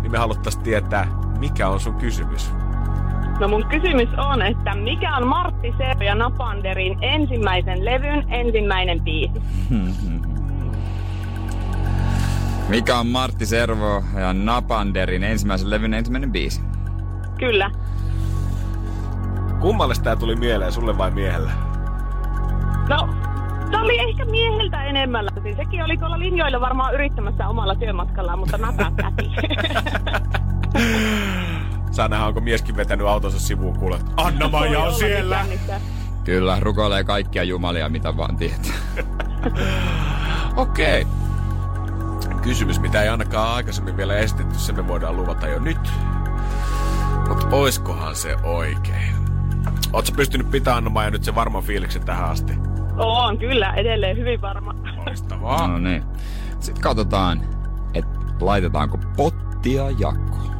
[0.00, 1.06] niin me haluttaisiin tietää,
[1.38, 2.50] mikä on sun kysymys.
[3.40, 9.42] No mun kysymys on, että mikä on Martti Servo ja Napanderin ensimmäisen levyn ensimmäinen biisi?
[12.68, 16.62] Mikä on Martti Servo ja Napanderin ensimmäisen levyn ensimmäinen biisi?
[17.38, 17.70] Kyllä.
[19.60, 21.50] Kummalle tämä tuli mieleen, sulle vai miehelle?
[22.88, 23.08] No,
[23.70, 25.54] se oli ehkä mieheltä enemmän läpi.
[25.54, 28.58] Sekin oli tuolla linjoilla varmaan yrittämässä omalla työmatkallaan, mutta
[29.02, 29.30] läpi.
[31.98, 34.02] Saa nähdä, onko mieskin vetänyt autonsa sivuun kuulet.
[34.16, 35.46] Anna-Maja Voi on siellä!
[36.24, 38.72] Kyllä, rukoilee kaikkia jumalia, mitä vaan tietää.
[40.56, 41.06] Okei.
[42.42, 45.92] Kysymys, mitä ei ainakaan aikaisemmin vielä esitetty, se me voidaan luvata jo nyt.
[47.28, 49.14] Mutta oiskohan se oikein?
[49.92, 52.52] Oletko pystynyt pitämään Anna ja nyt se varman fiiliksen tähän asti?
[52.96, 54.74] On, kyllä, edelleen hyvin varma.
[54.96, 55.68] Loistavaa.
[55.68, 56.02] No niin.
[56.60, 57.40] Sitten katsotaan,
[57.94, 60.57] että laitetaanko pottia jakoon.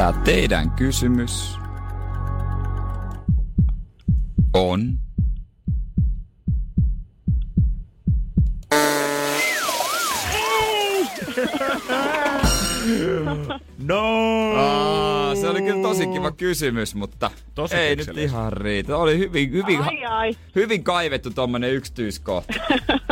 [0.00, 1.58] Tää teidän kysymys
[4.54, 4.98] on...
[13.78, 14.30] No!
[14.50, 15.09] Oli
[15.72, 18.96] kyllä tosi kiva kysymys, mutta Tosi ei nyt ihan riitä.
[18.96, 20.32] Oli hyvin, hyvin, Ai ai.
[20.54, 22.52] hyvin kaivettu tommonen yksityiskohta.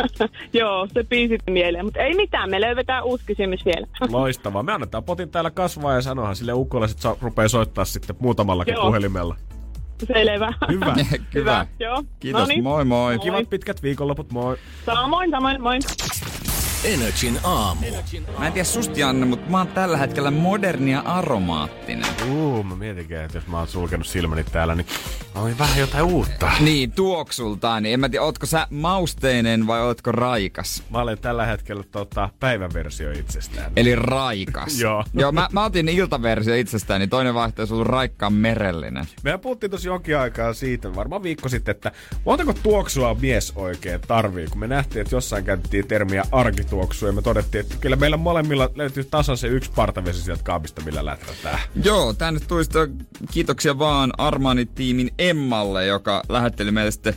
[0.53, 1.85] Joo, se biisi mieleen.
[1.85, 3.87] Mutta ei mitään, me löydetään uusi kysymys vielä.
[4.09, 4.63] Loistavaa.
[4.63, 8.73] Me annetaan potin täällä kasvaa ja sanohan sille ukolle, että se rupeaa soittaa sitten muutamallakin
[8.73, 8.85] Joo.
[8.85, 9.35] puhelimella.
[10.07, 10.53] Selvä.
[10.71, 10.95] Hyvä.
[11.35, 11.67] Hyvä.
[11.79, 12.03] Joo.
[12.19, 12.63] Kiitos, Noniin.
[12.63, 13.15] moi moi.
[13.15, 13.19] Moi.
[13.19, 14.57] Kivat pitkät viikonloput, moi.
[14.85, 15.79] Samoin, samoin, moi.
[16.83, 17.85] Energin aamu.
[18.39, 22.05] Mä en tiedä susti Anne, mutta mä oon tällä hetkellä moderni ja aromaattinen.
[22.29, 24.87] Uu, mä mietinkin, että jos mä oon sulkenut silmäni täällä, niin
[25.35, 26.51] on vähän jotain uutta.
[26.59, 27.83] Niin, tuoksultaan.
[27.83, 30.83] Niin en mä tiedä, ootko sä mausteinen vai ootko raikas?
[30.89, 33.71] Mä olen tällä hetkellä tota, päiväversio itsestään.
[33.75, 34.79] Eli raikas.
[34.81, 35.03] Joo.
[35.13, 39.05] Joo, mä, mä otin iltaversio itsestään, niin toinen vaihtoehto on raikkaan merellinen.
[39.23, 41.91] Mehän puhuttiin tosi jonkin aikaa siitä, varmaan viikko sitten, että
[42.25, 46.23] montako tuoksua mies oikein tarvii, kun me nähtiin, että jossain käytettiin termiä
[46.69, 50.81] arkituoksu ja me todettiin, että kyllä meillä molemmilla löytyy tasan se yksi partavesi sieltä kaapista,
[50.81, 51.59] millä läträtään.
[51.83, 52.63] Joo, tänne tuli
[53.31, 57.13] kiitoksia vaan Armani-tiimin Emmalle, joka lähetteli meille sitten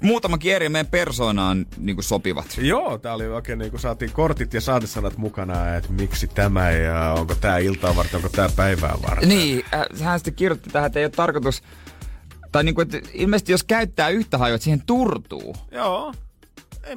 [0.00, 2.58] muutama eri meidän persoonaan niin kuin sopivat.
[2.58, 7.14] Joo, tää oli oikein niin kuin saatiin kortit ja saatesanat mukana, että miksi tämä ja
[7.18, 9.28] onko tää iltaa varten, onko tää päivää varten.
[9.28, 11.62] Niin, äh, hän sitten kirjoitti tähän, että ei ole tarkoitus,
[12.52, 15.56] tai niin kuin, että ilmeisesti jos käyttää yhtä hajua, että siihen turtuu.
[15.70, 16.14] Joo.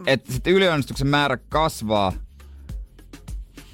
[0.07, 2.13] Että sitten ylionnistuksen määrä kasvaa.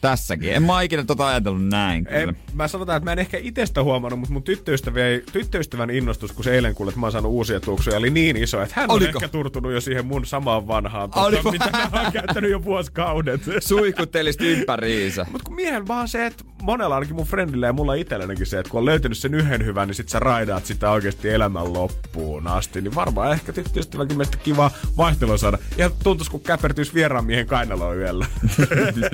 [0.02, 0.54] tässäkin.
[0.54, 2.06] En mä ikinä tota ajatellut näin.
[2.06, 2.20] Kyllä.
[2.20, 6.44] En, mä sanotaan, että mä en ehkä itsestä huomannut, mutta mun tyttöystävän, tyttöystävän innostus, kun
[6.44, 9.18] se eilen kuuli, että mä oon saanut uusia tuoksuja, oli niin iso, että hän Oliko?
[9.18, 13.42] on ehkä turtunut jo siihen mun samaan vanhaan, tota, mitä mä oon käyttänyt jo vuosikaudet.
[13.60, 15.26] Suihkuttelis ympäriinsä.
[15.32, 18.70] Mutta kun miehen vaan se, että monella ainakin mun friendillä ja mulla itsellänikin se, että
[18.70, 22.82] kun on löytänyt sen yhden hyvän, niin sit sä raidaat sitä oikeasti elämän loppuun asti.
[22.82, 25.58] Niin varmaan ehkä tyttöystävänkin mielestä kiva vaihtelua saada.
[25.78, 28.26] Ja tuntuisi, kun käpertyisi vieraan miehen kainaloon yöllä.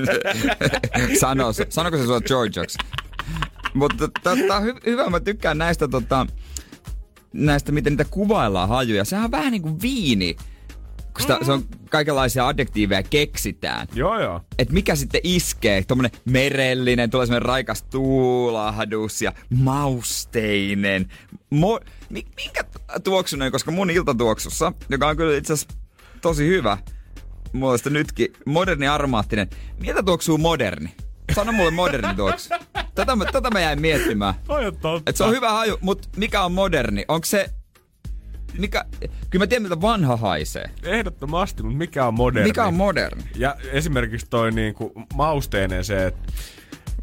[1.20, 2.78] Sano, sanoko se sua Georgiaksi?
[3.74, 6.28] Mutta tota, on hy- hyvä, mä tykkään näistä, tota,
[7.34, 9.06] näistä, miten niitä kuvaillaan hajuja.
[9.06, 10.36] Sehän on vähän niin kuin viini,
[11.14, 13.88] kun sitä, se on kaikenlaisia adjektiiveja keksitään.
[13.94, 14.42] joo joo.
[14.60, 21.10] Et mikä sitten iskee, tommonen merellinen, tulee semmonen raikas tuulahdus ja mausteinen.
[21.56, 22.64] Mo- mi- minkä
[23.04, 25.78] tuoksunen, koska mun iltatuoksussa, joka on kyllä itse asiassa
[26.22, 26.78] tosi hyvä,
[27.54, 29.50] mulla sitä nytkin, moderni armaattinen.
[29.80, 30.92] Miltä tuoksuu moderni?
[31.36, 32.50] Sano mulle moderni tuoksu.
[32.96, 34.34] Tätä, mä- tätä mä jäin miettimään.
[34.48, 35.10] Toi on totta.
[35.10, 37.06] Et se on hyvä haju, mutta mikä on moderni?
[37.08, 37.50] Onko se...
[38.58, 38.86] Mikä,
[39.30, 40.70] kyllä mä tiedän, miltä vanha haisee.
[40.84, 42.50] Ehdottomasti, mutta mikä on moderni?
[42.50, 43.24] Mikä on moderni?
[43.36, 46.32] Ja esimerkiksi toi niinku mausteinen se, että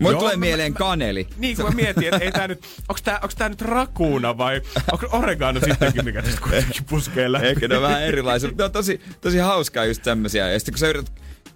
[0.00, 1.26] Mulle Joo, tulee mä- mieleen kaneli.
[1.38, 4.60] Niin, kun mä mietin, että ei tää nyt, onks tää, onks tää nyt rakuuna vai
[4.92, 7.46] onko oregano sittenkin, mikä tästä kuitenkin puskee läpi?
[7.46, 10.48] Ehkä ne on vähän erilaisia, mutta ne on tosi, tosi hauskaa just tämmösiä.
[10.50, 11.12] Ja sitten kun sä yrität,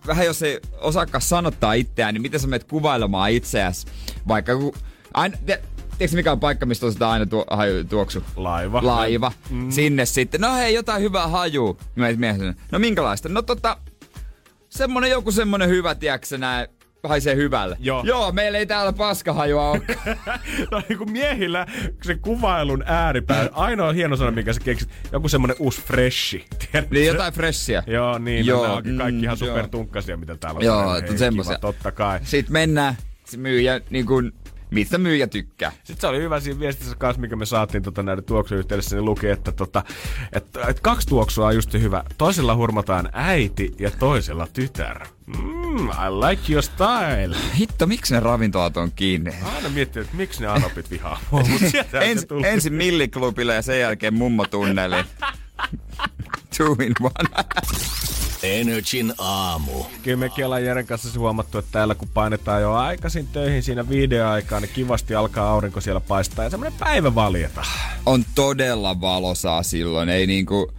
[0.07, 3.86] vähän jos ei osaakaan sanottaa itseään, niin miten sä menet kuvailemaan itseäsi?
[4.28, 4.72] Vaikka kun,
[5.14, 5.62] aina, te,
[6.01, 8.24] tiedätkö mikä on paikka, mistä ostetaan aina tuo, haju, tuoksu?
[8.36, 8.80] Laiva.
[8.82, 9.32] Laiva.
[9.51, 9.70] Mm.
[9.70, 10.40] Sinne sitten.
[10.40, 11.28] No hei, jotain hyvää
[12.16, 13.28] mietin, no minkälaista?
[13.28, 13.76] No tota,
[14.68, 16.68] semmonen joku semmonen hyvä, tiedätkö näin,
[17.03, 17.76] haisee hyvälle.
[17.80, 18.03] Joo.
[18.07, 19.80] Joo, meillä ei täällä paskahajua ole.
[20.70, 21.66] no niin kuin miehillä
[22.03, 26.46] se kuvailun ääripää, ainoa hieno sana, minkä sä keksit, joku semmonen uusi freshi.
[26.59, 26.94] tiedätkö?
[26.94, 27.82] niin jotain freshia.
[27.86, 30.64] Joo, niin, Joo, joo, no, onkin kaikki mm, ihan supertunkkasia, mitä täällä on.
[30.64, 31.59] Joo, semmosia.
[31.59, 32.20] Totta kai.
[32.22, 34.32] Sitten mennään, se myyjä, niin kuin,
[34.71, 35.73] mistä myyjä tykkää.
[35.85, 39.05] Sitten se oli hyvä siinä viestissä kanssa, mikä me saatiin tota, näiden tuoksujen yhteydessä, niin
[39.05, 39.85] luki, että, tota,
[40.33, 42.05] että, että kaksi tuoksua on just hyvä.
[42.18, 45.07] Toisella hurmataan äiti ja toisella tytär.
[45.27, 47.37] Mm, I like your style.
[47.59, 49.35] Hitto, miksi ne ravintolat on kiinni?
[49.57, 51.21] Aina miettii, että miksi ne anopit vihaa.
[51.31, 51.43] mua,
[52.01, 55.05] Ens, ensin milliklubille ja sen jälkeen mummotunneliin.
[56.57, 57.45] Two in one.
[58.43, 59.84] Energin aamu.
[60.03, 64.62] Kyllä mekin ollaan Jeren kanssa huomattu, että täällä kun painetaan jo aikaisin töihin siinä videoaikaan,
[64.62, 67.64] niin kivasti alkaa aurinko siellä paistaa ja semmoinen päivä valjeta.
[68.07, 70.09] On todella valosaa silloin.
[70.09, 70.72] Ei niinku,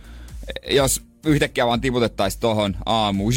[0.69, 3.31] jos yhtäkkiä vaan tiputettaisiin tohon aamu,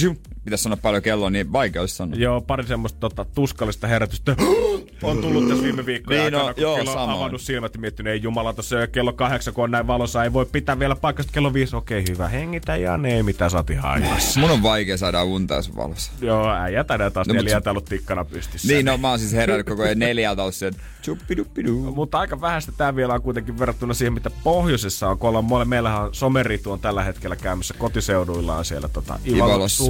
[0.44, 2.16] pitäisi sanoa paljon kello, niin vaikea olisi sanoa.
[2.18, 4.36] Joo, pari semmoista tota, tuskallista herätystä
[5.02, 7.18] on tullut tässä viime viikkojen Niin, no, aikana, kun joo, kello on samoin.
[7.18, 10.46] avannut silmät ja miettinyt, ei jumala, on kello kahdeksan, kun on näin valossa, ei voi
[10.46, 11.76] pitää vielä paikasta kello viisi.
[11.76, 14.02] Okei, hyvä, hengitä ja ne, mitä sä oot ihan.
[14.36, 16.12] Mun on vaikea saada unta, on valossa.
[16.20, 18.68] Joo, äijä tänään taas No, no, mut neljä se- ollut tikkana pystyssä.
[18.68, 20.70] Niin, no mä oon siis herännyt koko ajan neljältä ollut se,
[21.02, 21.72] chuppiduppidu.
[21.94, 25.18] Mutta aika vähäistä tämä vielä on kuitenkin verrattuna siihen, mitä pohjoisessa on.
[25.18, 29.54] Kun ollaan, mole- meillähän on someritu on tällä hetkellä käymässä kotiseuduillaan siellä tota, Ivalossa.
[29.54, 29.84] Ivalossa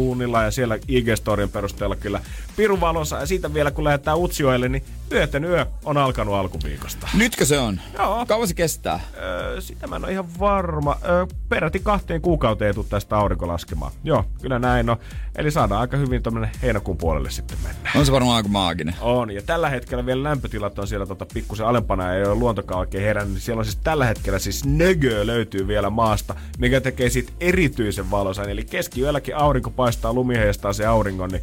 [0.45, 2.21] ja siellä IG-storien perusteella kyllä
[2.57, 3.17] pirun valossa.
[3.17, 7.09] Ja siitä vielä kun lähdetään Utsjoelle, niin yöten yö on alkanut alkuviikosta.
[7.15, 7.81] Nytkö se on?
[7.99, 8.27] Joo.
[8.27, 9.01] Kauan se kestää?
[9.17, 10.97] Öö, sitä mä en ole ihan varma.
[11.05, 13.93] Öö, peräti kahteen kuukauteen ei tule tästä aurinko laskemaan.
[14.05, 14.97] Joo, kyllä näin on.
[15.37, 17.91] Eli saadaan aika hyvin tuommoinen heinäkuun puolelle sitten mennä.
[17.97, 18.95] On se varmaan aika maaginen.
[19.01, 22.81] On, ja tällä hetkellä vielä lämpötilat on siellä tota pikkusen alempana ja ei ole luontokaan
[22.81, 23.35] oikein herännyt.
[23.35, 28.11] Niin siellä on siis tällä hetkellä siis nögö löytyy vielä maasta, mikä tekee siitä erityisen
[28.11, 28.51] valosan.
[28.51, 31.43] Eli keskiyölläkin aurinko paistaa, lumi heistaa se auringon, niin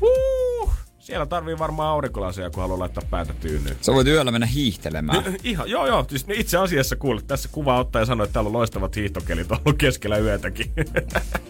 [0.00, 3.76] uh, siellä tarvii varmaan aurinkolaseja, kun haluaa laittaa päätä tyynyyn.
[3.80, 5.24] Sä voit yöllä mennä hiihtelemään.
[5.42, 6.04] Ihan, joo, joo.
[6.08, 9.78] Siis itse asiassa kuule, tässä kuva ottaa ja sanoi, että täällä on loistavat hiihtokelit ollut
[9.78, 10.72] keskellä yötäkin.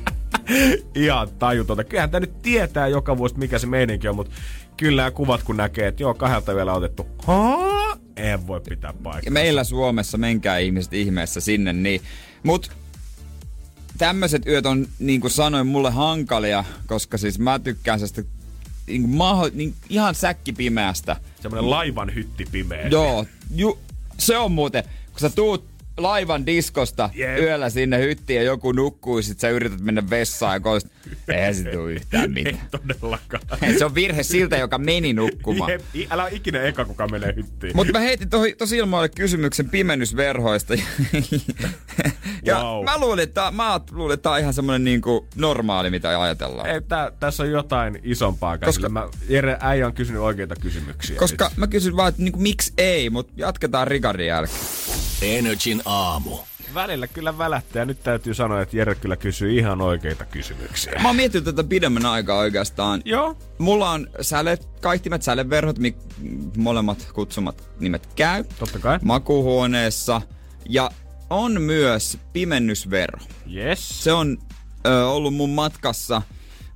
[0.94, 1.84] Ihan tajutonta.
[1.84, 4.32] Kyllähän tämä nyt tietää joka vuosi, mikä se meininki on, mutta
[4.76, 7.06] kyllä kuvat kun näkee, että joo, kahdelta vielä otettu.
[7.26, 7.96] Haa?
[8.16, 9.32] En voi pitää paikkaa.
[9.32, 12.00] Meillä Suomessa, menkää ihmiset ihmeessä sinne, niin.
[12.42, 12.70] Mut
[13.98, 18.22] tämmöiset yöt on, niin kuin sanoin, mulle hankalia, koska siis mä tykkään sestä
[18.86, 21.16] niin kuin maho, niin ihan säkkipimeästä.
[21.42, 22.88] Semmoinen laivan hytti pimeä.
[22.88, 23.78] Joo, ju,
[24.18, 27.38] se on muuten, kun sä tuut laivan diskosta Jep.
[27.38, 30.86] yöllä sinne hyttiin ja joku nukkuu, sit sä yrität mennä vessaan ja koist,
[31.28, 32.68] eihän se tuu yhtään Ei mitään.
[32.70, 33.42] todellakaan.
[33.78, 35.70] se on virhe siltä, joka meni nukkumaan.
[35.72, 37.76] Jep, i- älä ole ikinä eka, kuka menee hyttiin.
[37.76, 38.28] Mutta mä heitin
[38.58, 40.74] tosi, ilmoille kysymyksen pimennysverhoista.
[42.44, 42.84] ja Wow.
[42.84, 46.68] mä luulin, että, mä luulin, että tää on ihan semmonen niinku normaali, mitä ajatellaan.
[46.70, 48.88] Ei, tää, tässä on jotain isompaa käsillä.
[48.88, 51.16] Mä, Jere, äijä on kysynyt oikeita kysymyksiä.
[51.16, 51.56] Koska nyt.
[51.56, 54.58] mä kysyn vaan, että niinku, miksi ei, mutta jatketaan Rikardin jälkeen.
[55.22, 56.38] Energin aamu.
[56.74, 60.92] Välillä kyllä välähtää ja nyt täytyy sanoa, että Jere kyllä kysyy ihan oikeita kysymyksiä.
[61.02, 63.02] Mä oon miettinyt tätä pidemmän aikaa oikeastaan.
[63.04, 63.36] Joo.
[63.58, 65.96] Mulla on säle, kaihtimet, säleverhot, mik,
[66.56, 68.44] molemmat kutsumat nimet käy.
[68.58, 68.98] Totta kai.
[69.02, 70.22] Makuuhuoneessa.
[70.68, 70.90] Ja
[71.30, 73.26] on myös pimennysverho.
[73.54, 74.04] Yes.
[74.04, 74.38] Se on
[74.86, 76.22] ö, ollut mun matkassa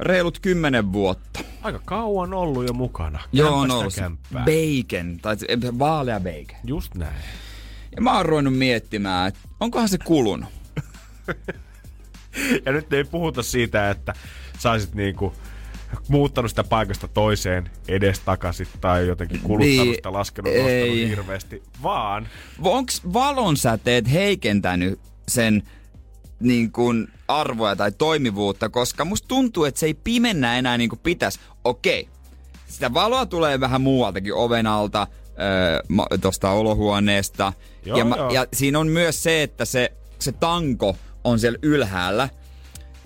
[0.01, 1.41] reilut kymmenen vuotta.
[1.62, 3.20] Aika kauan ollut jo mukana.
[3.32, 3.95] Joo, on ollut
[4.32, 5.36] bacon, tai
[5.78, 6.59] vaalea bacon.
[6.64, 7.22] Just näin.
[7.97, 10.49] Ja mä oon ruvennut miettimään, että onkohan se kulunut.
[12.66, 14.14] Ja nyt ei puhuta siitä, että
[14.59, 15.32] saisit niinku
[16.09, 21.09] muuttanut sitä paikasta toiseen edes takaisin tai jotenkin kuluttanut Niin, sitä, laskenut, ei.
[21.09, 22.28] hirveästi, vaan
[22.62, 25.62] Onks valonsäteet heikentänyt sen
[26.41, 31.01] niin kuin arvoja tai toimivuutta, koska musta tuntuu, että se ei pimennä enää niin kuin
[31.03, 31.41] pitäisi.
[31.64, 32.09] Okei,
[32.66, 35.07] sitä valoa tulee vähän muualtakin oven alta,
[35.41, 37.53] öö, tosta olohuoneesta.
[37.84, 38.30] Joo, ja, ma- joo.
[38.30, 42.28] ja siinä on myös se, että se, se tanko on siellä ylhäällä,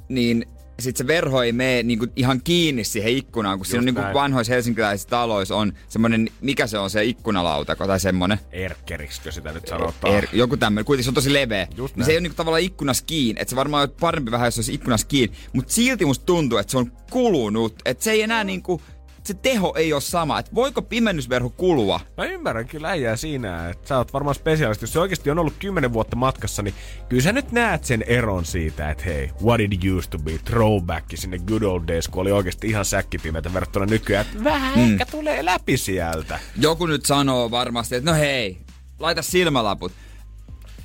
[0.09, 0.47] niin
[0.81, 4.15] sit se verho ei mene niinku ihan kiinni siihen ikkunaan, kun siinä on Just niinku
[4.19, 8.39] vanhoissa helsinkiläisissä taloissa on semmonen, mikä se on se ikkunalautako tai semmonen.
[8.53, 10.15] erkkeriksikö sitä nyt sanotaan.
[10.15, 11.69] Er, joku tämmöinen, kuitenkin se on tosi leveä.
[11.77, 13.43] Just niin se ei ole niinku tavallaan ikkunas kiinni.
[13.43, 15.37] Että se varmaan on parempi vähän, jos se olisi ikkunas kiinni.
[15.53, 17.75] Mutta silti musta tuntuu, että se on kulunut.
[17.85, 18.83] Että se ei enää niinku,
[19.25, 20.39] se teho ei ole sama.
[20.39, 22.01] Että voiko pimennysverho kulua?
[22.17, 24.83] Mä ymmärrän kyllä äijää siinä, että sä oot varmaan spesiaalisti.
[24.83, 26.75] Jos se oikeasti on ollut 10 vuotta matkassa, niin
[27.09, 31.07] kyllä sä nyt näet sen eron siitä, että hei, what it used to be, throwback
[31.15, 34.27] sinne good old days, kun oli oikeasti ihan säkkipimeätä verrattuna nykyään.
[34.27, 34.93] Että vähän mm.
[34.93, 36.39] ehkä tulee läpi sieltä.
[36.57, 38.59] Joku nyt sanoo varmasti, että no hei,
[38.99, 39.93] laita silmälaput.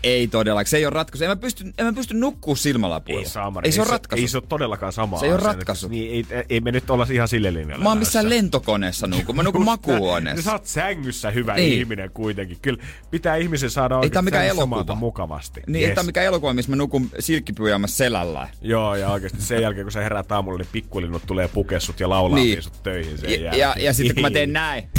[0.04, 1.24] Ei todellakaan, se ei ole ratkaisu.
[1.24, 3.22] En mä pysty, en mä pysty nukkuu silmälapuilla.
[3.22, 4.22] Ei, Saamari, ei se ole ratkaisu.
[4.24, 5.88] Ei se ole todellakaan sama Se ei ole ratkaisu.
[5.88, 7.84] Niin, ei, ei, me nyt olla ihan sille linjalle.
[7.84, 9.36] Mä oon missään lentokoneessa nukun.
[9.36, 10.41] Mä nukun makuuhuoneessa.
[10.43, 11.74] Sä oot sängyssä hyvä Niin.
[11.80, 12.58] ihminen kuitenkin.
[12.62, 14.95] Kyllä pitää ihmisen saada Ei oikeasti mikään elokuva.
[14.95, 15.62] mukavasti.
[15.68, 15.89] Niin, yes.
[15.89, 18.48] että mikä elokuva, missä mä nukun silkkipyjamassa selällä.
[18.62, 22.39] Joo, ja oikeasti sen jälkeen, kun sä heräät aamulla, niin pikkulinnut tulee pukessut ja laulaa
[22.39, 22.64] Niin.
[22.64, 23.60] sut töihin sen Ja, jälkeen.
[23.60, 24.89] ja, ja sitten kun mä teen näin,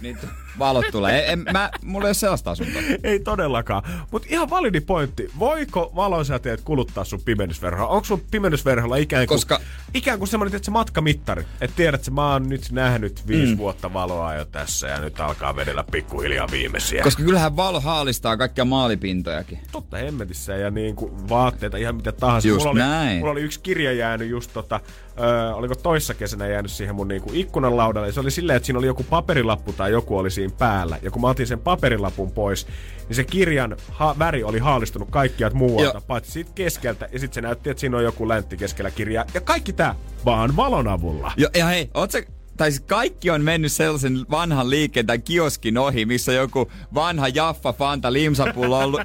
[0.00, 0.18] niin
[0.58, 1.32] valot tulee.
[1.32, 2.82] En, mä, mulla ei ole sellaista asuntoa.
[3.04, 3.82] Ei todellakaan.
[4.10, 5.30] Mutta ihan validi pointti.
[5.38, 7.86] Voiko valonsäteet kuluttaa sun pimennysverhoa?
[7.86, 9.60] Onko sun pimennysverholla ikään kuin, Koska-
[9.94, 11.44] ikään kuin semmoinen että se matkamittari?
[11.60, 13.58] Että tiedät, että mä oon nyt nähnyt viisi mm.
[13.58, 17.02] vuotta valoa jo tässä ja nyt alkaa vedellä pikkuhiljaa viimeisiä.
[17.02, 19.58] Koska kyllähän valo haalistaa kaikkia maalipintojakin.
[19.72, 22.48] Totta hemmetissä ja niin kuin vaatteita, ihan mitä tahansa.
[22.48, 23.18] Just mulla, oli, näin.
[23.18, 24.80] mulla oli yksi kirja jäänyt just tota,
[25.20, 28.06] ö, oliko toissa kesänä jäänyt siihen mun niinku ikkunan laudalle.
[28.08, 30.98] Ja Se oli silleen, että siinä oli joku paperilappu tai joku oli siinä päällä.
[31.02, 32.66] Ja kun mä otin sen paperilapun pois,
[33.08, 36.02] niin se kirjan ha- väri oli haalistunut kaikkialta muualta, Joo.
[36.06, 37.08] paitsi siitä keskeltä.
[37.12, 39.24] Ja sitten se näytti, että siinä on joku läntti keskellä kirjaa.
[39.34, 39.94] Ja kaikki tää
[40.24, 41.32] vaan valon avulla.
[41.36, 42.22] Ja, ja hei, oot sä,
[42.56, 47.72] tai siis kaikki on mennyt sellaisen vanhan liikkeen tai kioskin ohi, missä joku vanha Jaffa
[47.72, 49.00] Fanta limsapullo on ollut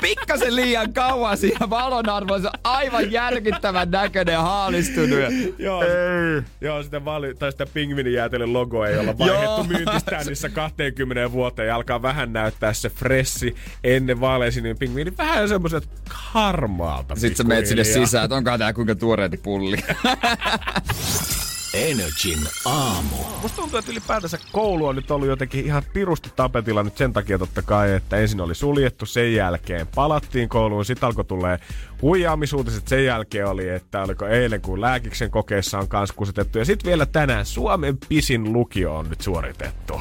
[0.00, 5.18] pikkasen liian kauan siinä valon arvoissa aivan järkyttävän näköinen ja haalistunut.
[5.58, 6.42] Joo, ei.
[6.60, 9.64] joo sitä, vali- tai sitä pingvinijäätelön logoa ei olla vaihdettu Joo.
[9.64, 17.16] myyntistännissä 20 vuoteen ja alkaa vähän näyttää se fressi ennen vaaleisiin pingviini vähän semmoiset harmaalta.
[17.16, 19.76] Sitten sä meet sinne sisään, että onkohan tää kuinka tuoreeti pulli.
[21.74, 23.16] Energin aamu.
[23.42, 27.38] Musta tuntuu, että ylipäätänsä koulu on nyt ollut jotenkin ihan pirusti tapetilla nyt sen takia
[27.38, 31.58] totta kai, että ensin oli suljettu, sen jälkeen palattiin kouluun, sitten alkoi tulee
[32.02, 36.88] huijaamisuutiset, sen jälkeen oli, että oliko eilen kun lääkiksen kokeessa on kans kusetettu, ja sitten
[36.88, 40.00] vielä tänään Suomen pisin lukio on nyt suoritettu.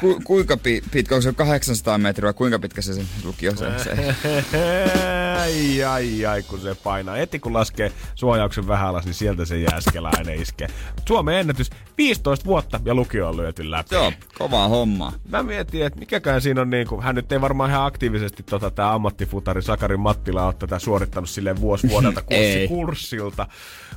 [0.00, 3.96] Ku, kuinka pi, pitkä, onko se 800 metriä, kuinka pitkä se, se lukio se, se?
[5.38, 7.16] ai, ai, ai, kun se painaa.
[7.16, 10.68] Eti kun laskee suojauksen vähän alas, niin sieltä se jääskeläinen iskee.
[11.08, 13.94] Suomen ennätys 15 vuotta ja lukio on lyöty läpi.
[13.94, 15.12] Joo, kovaa hommaa.
[15.28, 18.92] Mä mietin, että mikäkään siinä on niinku, hän nyt ei varmaan ihan aktiivisesti tota, tää
[18.92, 23.46] ammattifutari Sakari Mattila ole tätä suorittanut sille vuosi vuodelta kurssi kurssilta.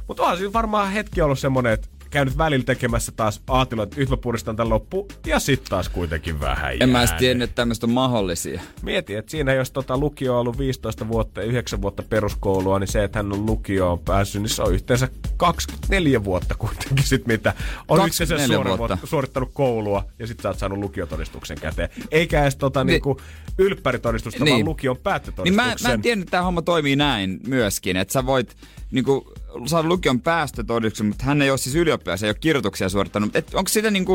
[0.07, 4.17] Mutta onhan siinä varmaan hetki ollut semmonen, että käynyt välillä tekemässä taas aatilla, että mä
[4.17, 7.91] puristan tän loppu ja sit taas kuitenkin vähän En mä edes tiennyt, että tämmöistä on
[7.91, 8.61] mahdollisia.
[8.81, 12.87] Mieti, että siinä jos tota lukio on ollut 15 vuotta ja 9 vuotta peruskoulua, niin
[12.87, 15.07] se, että hän on lukioon päässyt, niin se on yhteensä
[15.37, 17.53] 24 vuotta kuitenkin sit mitä
[17.87, 18.97] on 24 yhteensä suori, vuotta.
[19.07, 21.89] suorittanut koulua ja sit sä oot saanut lukiotodistuksen käteen.
[22.11, 23.17] Eikä edes tota Ni- niinku
[23.57, 24.53] ylppäritodistusta, Niin.
[24.55, 25.65] vaan lukion Niin päättötodistuksen.
[25.83, 28.55] mä, mä en tiennyt, että tämä homma toimii näin myöskin, että sä voit
[28.91, 29.33] niinku,
[29.65, 33.35] saada lukion päästötodistuksen, mutta hän ei ole siis ylioppilas, ei ole kirjoituksia suorittanut.
[33.35, 34.13] Et onko sitä niinku,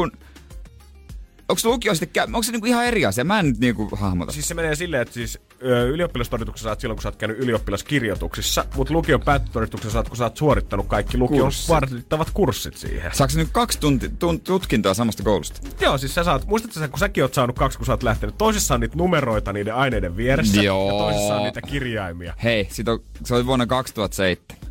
[1.49, 3.25] onko lukio sitten, onko se niinku ihan eri asia?
[3.25, 4.33] Mä en nyt niinku hahmota.
[4.33, 8.65] Siis se menee silleen, että siis ö, ylioppilastodistuksen saat silloin, kun sä oot käynyt ylioppilaskirjoituksissa,
[8.75, 11.69] mutta lukion päättötodistuksen saat, kun sä oot suorittanut kaikki lukion Kurssit.
[11.69, 13.11] vaadittavat kurssit siihen.
[13.15, 15.61] Saatko nyt kaksi tunti, tun, tutkintoa samasta koulusta?
[15.81, 18.39] Joo, siis sä saat, muistatko sä, kun säkin oot saanut kaksi, kun sä oot lähtenyt,
[18.39, 20.87] toisessa on niitä numeroita niiden aineiden vieressä, Joo.
[20.87, 22.35] ja toisessa on niitä kirjaimia.
[22.45, 24.66] Hei, sit on, se oli vuonna 2007.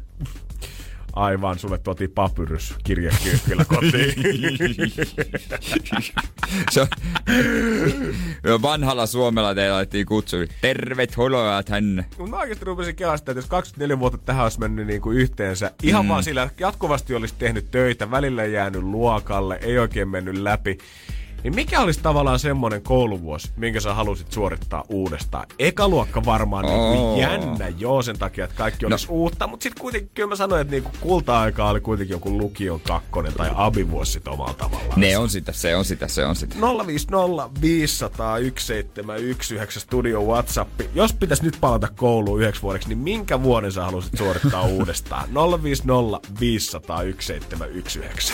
[1.16, 4.16] Aivan, sulle tuotiin papyrus kirjekyykkyllä kotiin.
[6.72, 6.88] Se on,
[8.62, 10.38] vanhalla Suomella teillä laitettiin kutsu.
[10.62, 12.06] Tervetuloa tänne.
[12.18, 15.18] Mutta mä oikeasti rupesin kelaa sitä, että jos 24 vuotta tähän olisi mennyt niin kuin
[15.18, 16.10] yhteensä, ihan mm.
[16.10, 20.78] vaan sillä, että jatkuvasti olisi tehnyt töitä, välillä jäänyt luokalle, ei oikein mennyt läpi,
[21.46, 25.48] niin mikä olisi tavallaan semmoinen kouluvuosi, minkä sä halusit suorittaa uudestaan?
[25.60, 26.94] Eka luokka varmaan niin Oo.
[26.94, 29.14] kuin jännä, joo, sen takia, että kaikki olisi no.
[29.14, 32.80] uutta, mutta sitten kuitenkin kyllä mä sanoin, että niin kuin kulta-aika oli kuitenkin joku lukion
[32.80, 35.00] kakkonen tai abivuosi sit omalla tavallaan.
[35.00, 36.56] Ne on sitä, se on sitä, se on sitä.
[36.88, 40.82] 050 500 1719 studio Whatsapp.
[40.96, 45.30] Jos pitäisi nyt palata kouluun yhdeksi vuodeksi, niin minkä vuoden sä haluaisit suorittaa uudestaan?
[45.64, 48.34] 050 500 1719.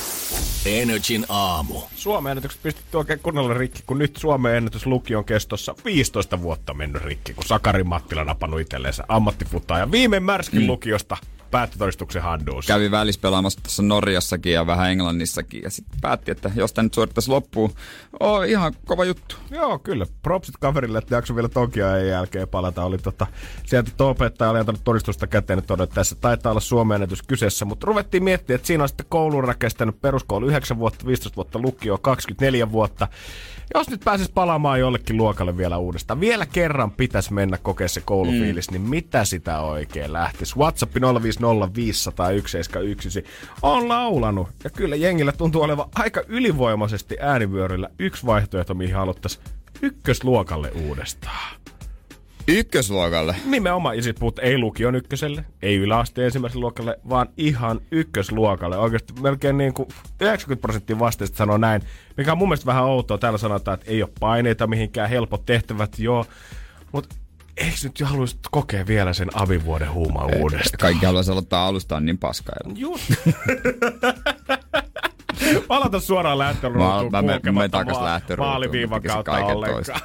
[0.66, 1.82] Energin aamu.
[1.96, 7.04] Suomen ennätykset pistetty oikein kunnolla rikki, kun nyt Suomen ennätys lukion kestossa 15 vuotta mennyt
[7.04, 10.68] rikki, kun Sakari Mattila napannut itselleensä ammattifutaa ja viime märskin mm.
[10.68, 11.18] lukiosta
[11.52, 12.68] päättötodistuksen handuus.
[12.68, 17.30] Kävi välispelaamassa tuossa Norjassakin ja vähän Englannissakin ja sitten päätti, että jos tää nyt suorittaisi
[17.30, 17.72] loppuun,
[18.20, 19.36] on ihan kova juttu.
[19.50, 20.06] Joo, kyllä.
[20.22, 22.84] Propsit kaverille, että jakso vielä Tokion jälkeen palata.
[22.84, 23.28] Oli tota,
[23.66, 27.22] sieltä tuo opettaja oli antanut todistusta käteen nyt todeta, että tässä taitaa olla Suomen ennätys
[27.22, 27.66] kyseessä.
[27.66, 31.98] Mutta ruvettiin miettiä, että siinä on sitten koulun kestänyt peruskoulu 9 vuotta, 15 vuotta lukio,
[31.98, 33.08] 24 vuotta.
[33.74, 38.70] Jos nyt pääsis palaamaan jollekin luokalle vielä uudestaan, vielä kerran pitäisi mennä kokea se koulufiilis,
[38.70, 38.74] mm.
[38.74, 40.56] niin mitä sitä oikein lähtisi?
[40.58, 43.24] WhatsApp 050 500 171
[43.62, 44.48] on laulanut.
[44.64, 49.44] Ja kyllä jengillä tuntuu olevan aika ylivoimaisesti äänivyöryllä yksi vaihtoehto, mihin haluttaisiin
[49.82, 51.56] ykkösluokalle uudestaan.
[52.48, 53.36] Ykkösluokalle.
[53.46, 58.78] Nimenomaan, ja sit puhut ei lukion ykköselle, ei yläasteen ensimmäiselle luokalle, vaan ihan ykkösluokalle.
[58.78, 59.90] Oikeasti melkein niin kuin
[60.22, 61.82] 90 prosenttia vasteista sanoo näin,
[62.18, 63.18] mikä on mun mielestä vähän outoa.
[63.18, 66.26] Täällä sanotaan, että ei ole paineita mihinkään, helpot tehtävät, joo.
[66.92, 67.16] Mutta
[67.58, 70.80] eikö nyt jo haluaisi kokea vielä sen avivuoden huumaa uudestaan?
[70.80, 72.74] Kaikki haluaisi aloittaa alusta on niin paskailla.
[72.76, 73.04] Just.
[75.68, 80.02] Palata suoraan lähtöruutuun Mä- mä- mä- menen takas lähtöruutuun, maaliviivan mä kautta ollenkaan.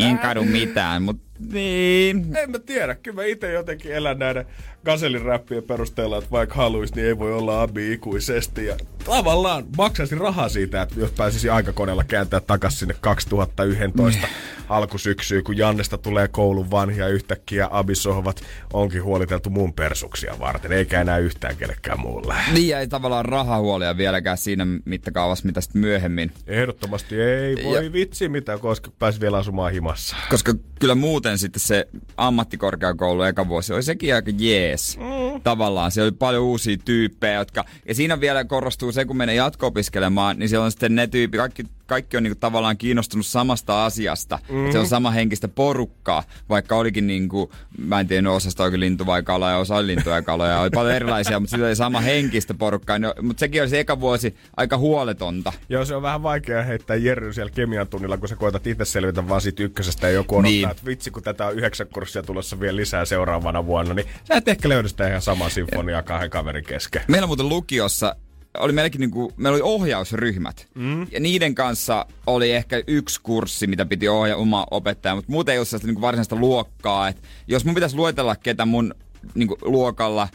[0.00, 2.36] En kadu mitään, mutta niin.
[2.36, 2.94] En mä tiedä.
[2.94, 4.46] Kyllä mä itse jotenkin elän näiden
[4.84, 8.66] Gazelin räppien perusteella, että vaikka haluaisi, niin ei voi olla abi ikuisesti.
[8.66, 14.28] Ja tavallaan maksaisi rahaa siitä, että jos pääsisi aikakoneella kääntää takas sinne 2011
[14.68, 21.18] alkusyksyyn, kun Jannesta tulee koulun vanhia yhtäkkiä abisohvat onkin huoliteltu mun persuksia varten, eikä enää
[21.18, 22.34] yhtään kellekään muulle.
[22.52, 26.32] Niin ei tavallaan rahahuolia vieläkään siinä mittakaavassa, mitä sitten myöhemmin.
[26.46, 30.16] Ehdottomasti ei voi Ja- vitsi mitä, koska pääsi vielä asumaan himassa.
[30.30, 34.98] Koska kyllä muuten sitten se ammattikorkeakoulu eka vuosi oli sekin aika jees.
[34.98, 35.25] Mm.
[35.44, 37.64] Tavallaan siellä oli paljon uusia tyyppejä, jotka...
[37.88, 41.64] Ja siinä vielä korostuu se, kun menee jatko-opiskelemaan, niin siellä on sitten ne tyypit, kaikki,
[41.86, 44.38] kaikki on niinku tavallaan kiinnostunut samasta asiasta.
[44.48, 44.72] Mm.
[44.72, 49.22] Se on sama henkistä porukkaa, vaikka olikin niinku, mä en tiedä, osasta oikein lintu vai
[49.22, 52.00] kala ja osa oli lintu ja kala ja oli paljon erilaisia, mutta sillä oli sama
[52.00, 52.98] henkistä porukkaa.
[52.98, 55.52] No, mutta sekin oli se eka vuosi aika huoletonta.
[55.68, 59.28] Joo, se on vähän vaikea heittää Jerry siellä kemian tunnilla, kun sä koetat itse selvitä
[59.28, 60.60] vaan siitä ykkösestä ja joku odottaa, Niin.
[60.62, 60.70] niin.
[60.70, 64.48] että vitsi, kun tätä on yhdeksän kurssia tulossa vielä lisää seuraavana vuonna, niin sä et
[64.48, 67.02] ehkä löydä sitä ihan samaa sinfoniaa kahden kaverin kesken.
[67.08, 68.16] Meillä muuten lukiossa
[68.58, 70.68] oli meilläkin niinku, meillä oli ohjausryhmät.
[70.74, 71.06] Mm.
[71.10, 75.58] Ja niiden kanssa oli ehkä yksi kurssi, mitä piti ohjaa oma opettaja, mutta muuten ei
[75.58, 77.08] ollut sellaista niinku varsinaista luokkaa.
[77.08, 78.94] Et jos mun pitäisi luetella, ketä mun
[79.34, 80.28] niinku, luokalla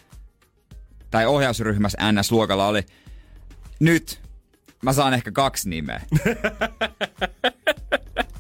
[1.12, 2.82] tai ohjausryhmässä NS-luokalla oli,
[3.80, 4.22] nyt
[4.84, 6.02] mä saan ehkä kaksi nimeä.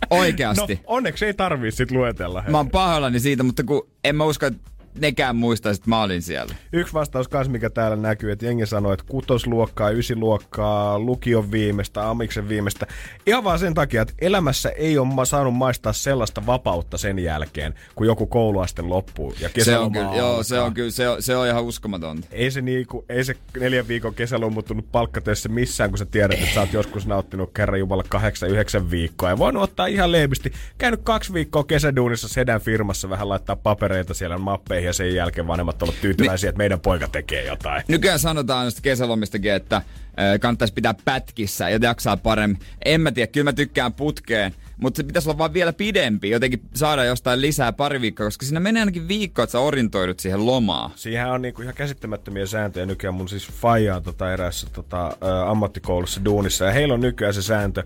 [0.09, 0.75] Oikeasti.
[0.75, 2.41] No, onneksi ei tarvii sit luetella.
[2.41, 2.51] hei.
[2.51, 6.21] Mä oon pahoillani siitä, mutta kun en mä usko, että nekään muistaisi, että mä olin
[6.21, 6.55] siellä.
[6.73, 12.49] Yksi vastaus kans, mikä täällä näkyy, että jengi sanoo, että kutosluokkaa, ysiluokkaa, lukion viimeistä, amiksen
[12.49, 12.87] viimeistä.
[13.27, 17.73] Ihan vaan sen takia, että elämässä ei ole ma- saanut maistaa sellaista vapautta sen jälkeen,
[17.95, 21.35] kun joku kouluaste loppuu ja Se on kyllä, joo, se on kyllä, se on, se
[21.35, 22.27] on ihan uskomatonta.
[22.31, 26.39] ei se, niinku, ei se neljän viikon kesällä on muuttunut palkkatöissä missään, kun sä tiedät,
[26.39, 29.29] että sä oot joskus nauttinut kerran jumala kahdeksan, yhdeksän viikkoa.
[29.29, 30.51] Ja voinut ottaa ihan leipisti.
[30.77, 35.84] Käynyt kaksi viikkoa kesäduunissa sedän firmassa, vähän laittaa papereita siellä mappeihin ja sen jälkeen vanhemmat
[35.84, 37.84] ovat tyytyväisiä, että meidän poika tekee jotain.
[37.88, 39.82] Nykyään sanotaan noista kesälomistakin, että
[40.41, 42.59] kannattaisi pitää pätkissä ja jaksaa paremmin.
[42.86, 46.61] En mä tiedä, kyllä mä tykkään putkeen, mutta se pitäisi olla vaan vielä pidempi, jotenkin
[46.73, 50.91] saada jostain lisää pari viikkoa, koska siinä menee ainakin viikko, että sä orientoidut siihen lomaan.
[50.95, 53.13] Siihen on niinku ihan käsittämättömiä sääntöjä nykyään.
[53.13, 56.65] Mun siis faijaa tota eräässä tota, ä, ammattikoulussa duunissa.
[56.65, 57.84] Ja heillä on nykyään se sääntö,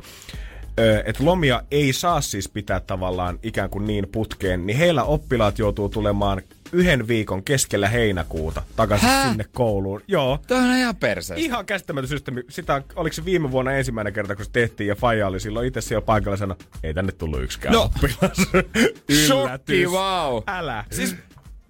[1.06, 5.90] että lomia ei saa siis pitää tavallaan ikään kuin niin putkeen, niin heillä oppilaat joutuu
[5.90, 6.42] tulemaan
[6.76, 9.28] yhden viikon keskellä heinäkuuta takaisin Hä?
[9.30, 10.02] sinne kouluun.
[10.08, 10.40] Joo.
[10.48, 11.46] Toi on ihan perseestä.
[11.46, 12.42] Ihan käsittämätön systeemi.
[12.50, 15.82] Sitä, oliko se viime vuonna ensimmäinen kerta, kun se tehtiin ja Faija oli silloin itse
[15.82, 17.82] siellä paikalla sanoi, ei tänne tullut yksikään No.
[17.82, 18.38] oppilas.
[19.28, 20.44] Shokki, wow.
[20.48, 20.86] Älä.
[20.92, 21.16] Siis,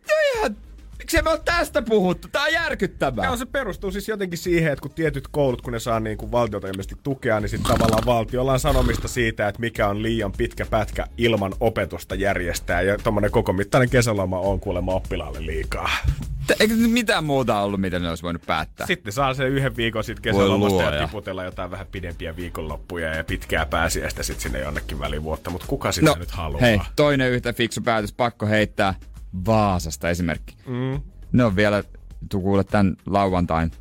[0.10, 0.56] joo ihan,
[1.06, 2.28] miksi me ole tästä puhuttu?
[2.32, 3.26] Tää on järkyttävää.
[3.26, 6.32] Joo, se perustuu siis jotenkin siihen, että kun tietyt koulut, kun ne saa niin kuin
[6.32, 10.66] valtiolta ilmeisesti tukea, niin sitten tavallaan valtiolla on sanomista siitä, että mikä on liian pitkä
[10.66, 12.82] pätkä ilman opetusta järjestää.
[12.82, 15.90] Ja tommonen koko mittainen kesäloma on kuulemma oppilaalle liikaa.
[16.60, 18.88] Eikö mitään muuta ollut, mitä ne olisi voinut päättää?
[18.88, 23.66] Sitten saa sen yhden viikon sitten kesälomasta ja tiputella jotain vähän pidempiä viikonloppuja ja pitkää
[23.66, 25.50] pääsiäistä sitten sinne jonnekin välivuotta.
[25.50, 26.62] Mutta kuka sitä No, nyt haluaa?
[26.62, 28.94] hei, toinen yhtä fiksu päätös, pakko heittää
[29.46, 30.56] Vaasasta esimerkki.
[30.66, 31.02] Mm.
[31.32, 31.84] Ne on vielä,
[32.32, 33.72] tuu kuule, tämän lauantain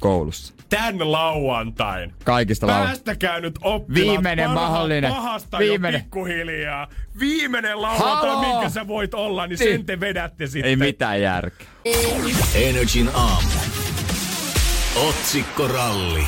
[0.00, 0.54] koulussa.
[0.68, 2.14] Tän lauantain.
[2.24, 2.84] Kaikista lau...
[2.84, 5.12] Päästäkää nyt oppilaat Viimeinen parha- mahdollinen.
[5.12, 5.98] Pahasta Viimeinen.
[5.98, 6.88] jo pikkuhiljaa.
[7.18, 8.40] Viimeinen lauantai, Haloo!
[8.52, 9.70] minkä sä voit olla, niin Niin.
[9.72, 10.68] sen te vedätte sitten.
[10.70, 11.66] Ei mitään järkeä.
[12.54, 13.48] Energin aamu.
[15.08, 16.24] Otsikkoralli.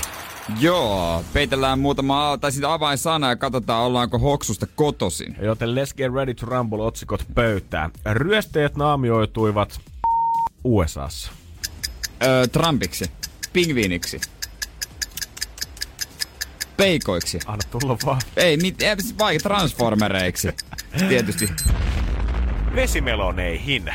[0.60, 5.36] Joo, peitellään muutama tai sitten avainsana ja katsotaan ollaanko hoksusta kotosin.
[5.40, 7.90] Joten let's get ready to rumble otsikot pöytään.
[8.12, 9.80] Ryöstäjät naamioituivat
[10.64, 11.32] USAssa.
[12.22, 13.04] Öö, Trumpiksi,
[13.52, 14.20] pingviiniksi,
[16.76, 17.38] peikoiksi.
[17.46, 18.20] Anna tulla vaan.
[18.36, 20.48] Ei, mit, ei siis vaikka transformereiksi.
[21.08, 21.48] Tietysti.
[22.74, 23.94] Vesimeloneihin.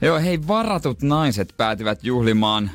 [0.00, 2.70] Joo, hei, varatut naiset päätyvät juhlimaan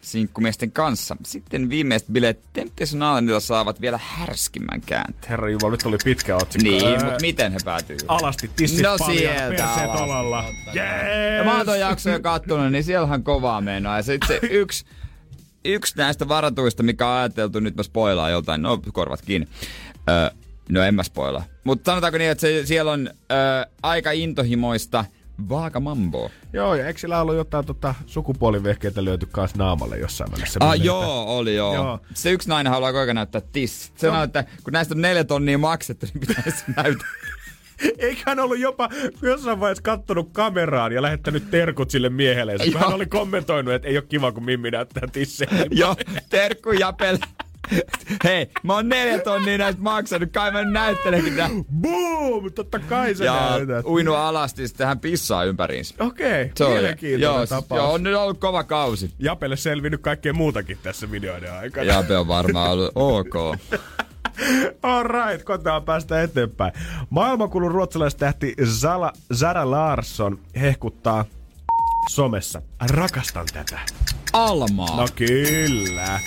[0.00, 1.16] sinkkumiesten kanssa.
[1.24, 5.30] Sitten viimeiset bileet Temptation Islandilla saavat vielä härskimmän käänteen.
[5.30, 6.68] Herra Jumala, nyt oli pitkä otsikko.
[6.70, 7.96] Niin, Ää, mutta miten he päätyy?
[8.08, 10.00] Alasti tissit No paljon, sieltä perseet alas.
[10.00, 10.44] olalla.
[10.66, 11.36] Yes!
[11.38, 11.66] Ja mä oon
[12.12, 13.96] jo kattonut, niin siellähän kovaa menoa.
[13.96, 14.84] Ja sitten se yksi,
[15.64, 19.48] yksi näistä varatuista, mikä on ajateltu, nyt mä spoilaan joltain, no korvat kiinni.
[20.10, 20.30] Öö,
[20.68, 21.44] no en mä spoilaa.
[21.64, 23.38] Mutta sanotaanko niin, että se, siellä on öö,
[23.82, 25.04] aika intohimoista
[25.48, 26.30] vaakamamboa.
[26.52, 30.58] Joo, ja eikö sillä ollut jotain tota, sukupuolivehkeitä löyty kans naamalle jossain välissä?
[30.62, 31.74] Ah, joo, oli joo.
[31.74, 32.00] Joo.
[32.14, 33.92] Se yksi nainen haluaa koko ajan näyttää tiss.
[33.96, 37.08] Se sanoo, että kun näistä on neljä tonnia maksettu, niin pitäisi näyttää.
[37.98, 38.88] Eikö hän ollut jopa
[39.22, 44.04] jossain vaiheessa kattonut kameraan ja lähettänyt terkut sille miehelle, hän oli kommentoinut, että ei ole
[44.08, 45.50] kiva, kun Mimmi näyttää tissejä.
[45.70, 45.96] Joo,
[46.28, 47.18] terkku Japel.
[48.24, 51.48] Hei, mä oon neljä tonnia näistä maksanut, kai mä näyttelenkin tää.
[51.80, 52.52] Boom!
[52.52, 53.84] Totta kai sä Ja näytät.
[53.86, 55.94] uinu alasti, sitten hän pissaa ympäriinsä.
[55.98, 57.78] Okei, oli, mielenkiintoinen joo, tapaus.
[57.78, 59.10] joo, on nyt ollut kova kausi.
[59.18, 61.86] Japelle selvinnyt kaikkea muutakin tässä videoiden aikana.
[61.86, 63.34] Jape on varmaan ollut ok.
[64.82, 66.72] Alright, kotaan päästä eteenpäin.
[67.10, 71.24] Maailmankulun ruotsalaistähti Zala, Zara Larsson hehkuttaa
[72.10, 72.62] somessa.
[72.90, 73.78] Rakastan tätä.
[74.32, 74.96] Almaa.
[74.96, 76.20] No kyllä.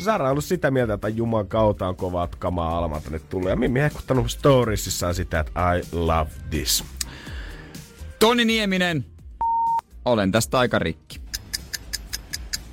[0.00, 3.48] Sara on ollut sitä mieltä, että Juman kautta on kovat kamaa almalta nyt tullut.
[3.50, 6.84] Ja Mimmi hehkuttanut storiesissaan sitä, että I love this.
[8.18, 9.04] Toni Nieminen.
[10.04, 11.20] Olen tästä aika rikki.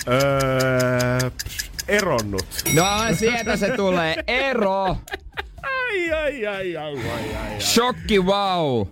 [0.07, 1.29] Öö,
[1.87, 2.45] eronnut.
[2.73, 4.15] No sieltä se tulee.
[4.27, 4.97] Ero.
[5.63, 7.61] Ai, ai, ai, ai, ai, ai, ai.
[7.61, 8.87] Shokki wow.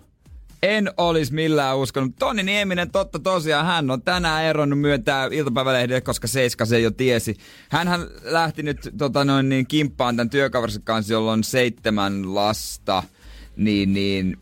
[0.65, 2.15] En olisi millään uskonut.
[2.19, 7.37] Toni Nieminen, totta tosiaan, hän on tänään eronnut myöntää iltapäivälehdelle, koska Seiska se jo tiesi.
[7.69, 13.03] Hänhän lähti nyt tota noin, niin, kimppaan tämän työkaverinsa kanssa, jolla on seitsemän lasta.
[13.55, 14.37] Niin, niin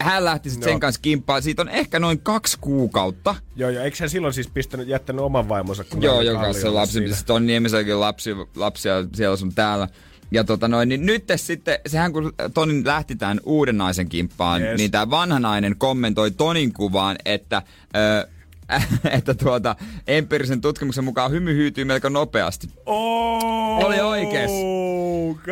[0.00, 1.42] hän lähti sitten sen kanssa kimppaan.
[1.42, 3.34] Siitä on ehkä noin kaksi kuukautta.
[3.56, 5.84] Joo, joo, eikö hän silloin siis pistänyt, jättänyt oman vaimonsa?
[5.84, 9.88] Kun Joo, joka se kalliolla lapsi, sitten on Niemiselläkin lapsi, lapsia siellä sun täällä.
[10.30, 14.78] Ja tota noin, niin nyt sitten, sehän kun Tonin lähti tämän uuden naisen kimppaan, Yes.
[14.78, 17.62] niin tämä vanha nainen kommentoi Tonin kuvaan, että,
[17.96, 18.28] ö,
[19.18, 22.68] että tuota, empiirisen tutkimuksen mukaan hymy hyytyy melko nopeasti.
[22.86, 24.50] Oh, Oli oikees.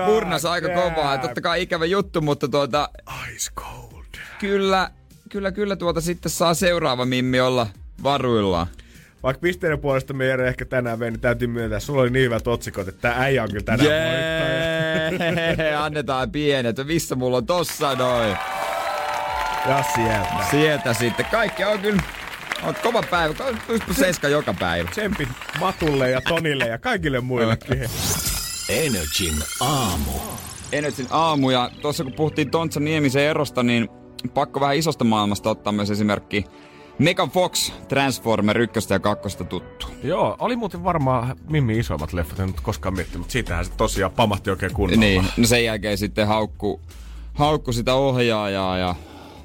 [0.06, 2.88] Purnas aika kovaa, totta kai ikävä juttu, mutta tuota,
[3.34, 4.04] Ice cold.
[4.38, 4.90] kyllä,
[5.30, 7.66] kyllä, kyllä tuota sitten saa seuraava Mimmi olla
[8.02, 8.66] varuillaan.
[9.24, 12.46] Vaikka pisteiden puolesta me Jere ehkä tänään vei, niin täytyy myöntää, sulla oli niin hyvät
[12.46, 13.90] otsikot, että tää äijä on kyllä tänään.
[13.90, 16.76] Jee, annetaan pienet.
[16.86, 18.36] Missä mulla on tossa noin?
[19.68, 20.44] Ja sieltä.
[20.50, 21.26] Sieltä sitten.
[21.30, 22.02] Kaikki on kyllä...
[22.62, 23.34] On kova päivä.
[23.68, 24.90] 1 joka päivä.
[24.90, 25.28] Tsempit
[25.60, 27.90] Matulle ja Tonille ja kaikille muillekin.
[28.68, 30.12] Energin aamu.
[30.72, 33.88] Energyn aamu ja tuossa kun puhuttiin Tontsa Niemisen erosta, niin
[34.34, 36.44] pakko vähän isosta maailmasta ottaa myös esimerkki
[36.98, 39.86] Megan Fox, Transformer 1 ja 2 tuttu.
[40.02, 44.12] Joo, oli muuten varmaan Mimmi isoimmat leffat, en nyt koskaan miettinyt, mutta siitähän se tosiaan
[44.12, 45.00] pamahti oikein kunnolla.
[45.00, 46.80] Niin, no sen jälkeen sitten haukku,
[47.34, 48.94] haukku sitä ohjaajaa ja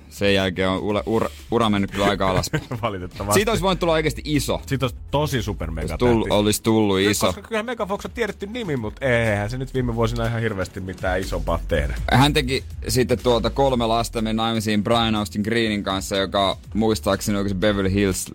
[0.09, 2.51] sen jälkeen on ura, ura, ura mennyt kyllä aika alas.
[2.81, 3.33] Valitettavasti.
[3.39, 4.61] Siitä olisi voinut tulla oikeasti iso.
[4.65, 7.25] Siitä olisi tosi super mega Tullu, olisi tullut iso.
[7.25, 10.79] Koska kyllä Megan Fox on tiedetty nimi, mutta eihän se nyt viime vuosina ihan hirveästi
[10.79, 11.95] mitään isompaa tehdä.
[12.11, 17.55] Hän teki sitten tuolta kolme lasta me naimisiin Brian Austin Greenin kanssa, joka muistaakseni se
[17.55, 18.31] Beverly Hills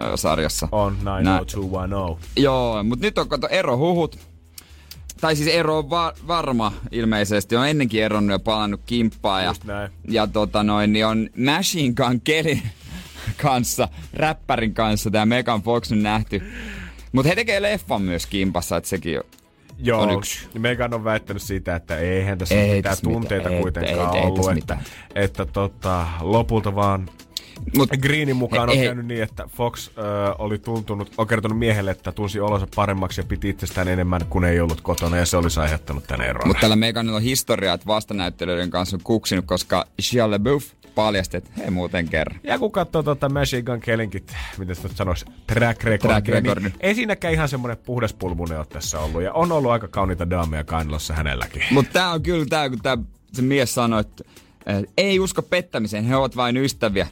[0.00, 0.68] äh, sarjassa.
[0.72, 2.28] On 90210.
[2.36, 4.18] Joo, mutta nyt on kato erohuhut.
[5.20, 7.56] Tai siis ero on va- varma ilmeisesti.
[7.56, 9.42] On ennenkin eronnut ja palannut kimppaa.
[9.42, 9.54] Ja,
[10.08, 12.58] ja tota noin, niin on Machine Gun Kelly
[13.42, 16.42] kanssa, räppärin kanssa, tämä Megan Fox on nähty.
[17.12, 19.24] Mutta he tekee leffan myös kimpassa, että sekin on
[19.78, 20.46] Joo, on yksi.
[20.54, 24.14] niin Megan on väittänyt siitä, että eihän tässä Ei mitään tässä tunteita mitään, ei- kuitenkaan
[24.16, 24.36] ei- ei ollut.
[24.36, 24.80] tässä että, mitään.
[25.14, 27.08] että tota, lopulta vaan
[27.76, 30.00] Mut, Greenin mukaan He- on käynyt niin, että Fox ö,
[30.38, 34.60] oli tuntunut, on kertonut miehelle, että tunsi olonsa paremmaksi ja piti itsestään enemmän, kun ei
[34.60, 36.46] ollut kotona, ja se olisi aiheuttanut tänne eron.
[36.48, 41.50] Mutta tällä Meganilla on historia, että vastanäyttelijöiden kanssa on kuksinut, koska Shia LaBeouf paljasti, että
[41.58, 42.40] hei muuten kerran.
[42.44, 46.64] Ja kun katsoo tuota Machine Gun Kellinkit, miten sitä sanoisi, track record, Track recordin.
[46.64, 49.22] niin ei siinäkään ihan semmoinen puhdaspulmunen ole tässä ollut.
[49.22, 51.62] Ja on ollut aika kauniita daameja kainalossa hänelläkin.
[51.70, 52.98] Mutta tää on kyllä tää, kun tää,
[53.32, 54.24] se mies sanoi, että
[54.96, 57.06] ei usko pettämiseen, he ovat vain ystäviä.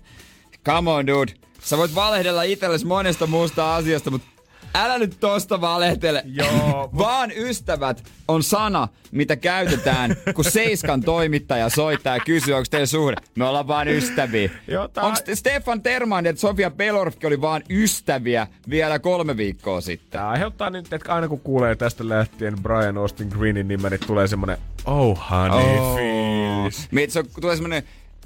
[0.67, 4.29] Come on dude, sä voit valehdella itsellesi monesta muusta asiasta, mutta
[4.75, 6.23] älä nyt tosta valehtele.
[6.27, 12.87] Joo, Vaan ystävät on sana, mitä käytetään, kun Seiskan toimittaja soittaa ja kysyy, onko teillä
[12.87, 13.17] suhde.
[13.35, 14.51] Me ollaan vaan ystäviä.
[14.69, 20.11] Joo, tää- Onko Stefan Terman ja Sofia Pelorfki oli vaan ystäviä vielä kolme viikkoa sitten?
[20.11, 24.29] Tämä aiheuttaa nyt, että aina kun kuulee tästä lähtien Brian Austin Greenin nimen, niin tulee
[24.29, 25.97] semmonen oh honey Oh.
[25.97, 26.89] fiilis.
[26.91, 27.83] Miet, se on, tulee semmonen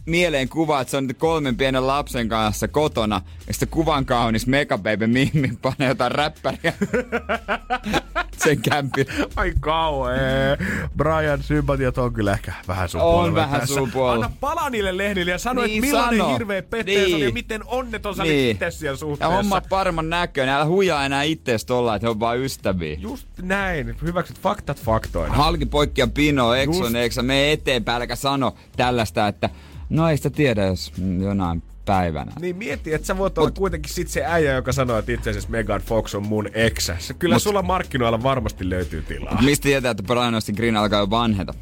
[0.08, 4.46] mieleen kuva, että se on nyt kolmen pienen lapsen kanssa kotona, ja sitten kuvan kaunis
[4.46, 6.72] megababy Mimmi panee jotain räppäriä
[8.44, 9.12] sen kämpillä.
[9.36, 10.56] Ai kauhea.
[10.96, 13.74] Brian, sympatiat on kyllä ehkä vähän sun On vähän tässä.
[13.74, 14.24] sun puolella.
[14.24, 16.32] Anna pala niille lehdille ja sano, Niin että millainen sano.
[16.32, 17.12] hirveä pettäjä Niin.
[17.12, 17.24] niin.
[17.24, 18.50] ja miten onneton sä niin.
[18.50, 19.36] itse siellä Ja suhteessa.
[19.36, 20.54] homma paremman näköinen.
[20.54, 22.96] Älä huijaa enää ittees tolla, että he on vaan ystäviä.
[23.00, 23.96] Just näin.
[24.02, 25.34] Hyväksyt faktat faktoina.
[25.34, 29.50] Halki poikki ja pino, ekson, eksä, mene eteenpäin, äläkä sano tällaista, että
[29.90, 32.32] no ei sitä tiedä, jos jonain päivänä.
[32.40, 35.50] Niin mieti, että sä voit olla kuitenkin sit se äijä, joka sanoo, että itse asiassa
[35.50, 36.96] Megan Fox on mun eksä.
[37.18, 39.42] Kyllä Mut- sulla markkinoilla varmasti löytyy tilaa.
[39.42, 41.54] Mistä tietää, että Brian Austin Green alkaa jo vanheta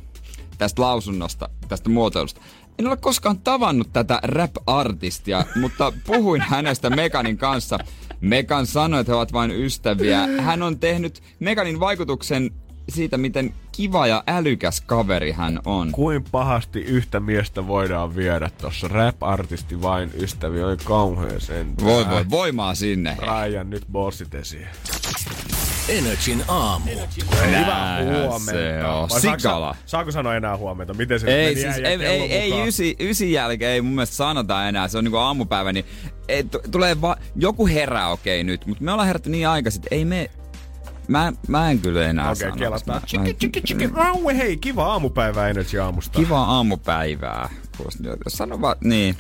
[0.59, 2.41] tästä lausunnosta, tästä muotoilusta?
[2.79, 7.79] En ole koskaan tavannut tätä rap-artistia, mutta puhuin hänestä Meganin kanssa.
[8.21, 10.27] Megan sanoi, että he ovat vain ystäviä.
[10.41, 12.51] Hän on tehnyt Meganin vaikutuksen
[12.89, 15.93] siitä, miten kiva ja älykäs kaveri hän on.
[15.93, 21.75] Kuin pahasti yhtä miestä voidaan viedä tossa rap-artisti vain ystäviä, oi kauhea sen.
[21.85, 23.17] Voi voi, voimaa sinne.
[23.21, 24.67] Ryan, nyt bossit esiin.
[25.89, 26.91] Energin aamu.
[27.47, 28.53] Hyvää huomenta.
[28.53, 29.09] se on.
[29.09, 29.77] Vai Sikala.
[29.87, 30.95] saako sanoa enää huomenta?
[30.95, 34.69] Miten se Ei, meni siis, ei, ei, ei ysi, ysi jälkeen ei mun mielestä sanota
[34.69, 35.85] enää, se on niinku aamupäivä, niin
[36.29, 39.79] ei, t- tulee va- joku herää okei okay, nyt, mutta me ollaan herätty niin aikaisin,
[39.79, 40.31] että ei me,
[41.09, 42.77] mä, mä en kyllä enää Okei, sano.
[42.87, 43.87] Mä- Chiki, chiki, chiki.
[43.95, 46.19] Raue, hei, kiva aamupäivä Energy aamusta.
[46.19, 47.49] Kivaa aamupäivää.
[48.29, 49.17] Sano vaan, niin.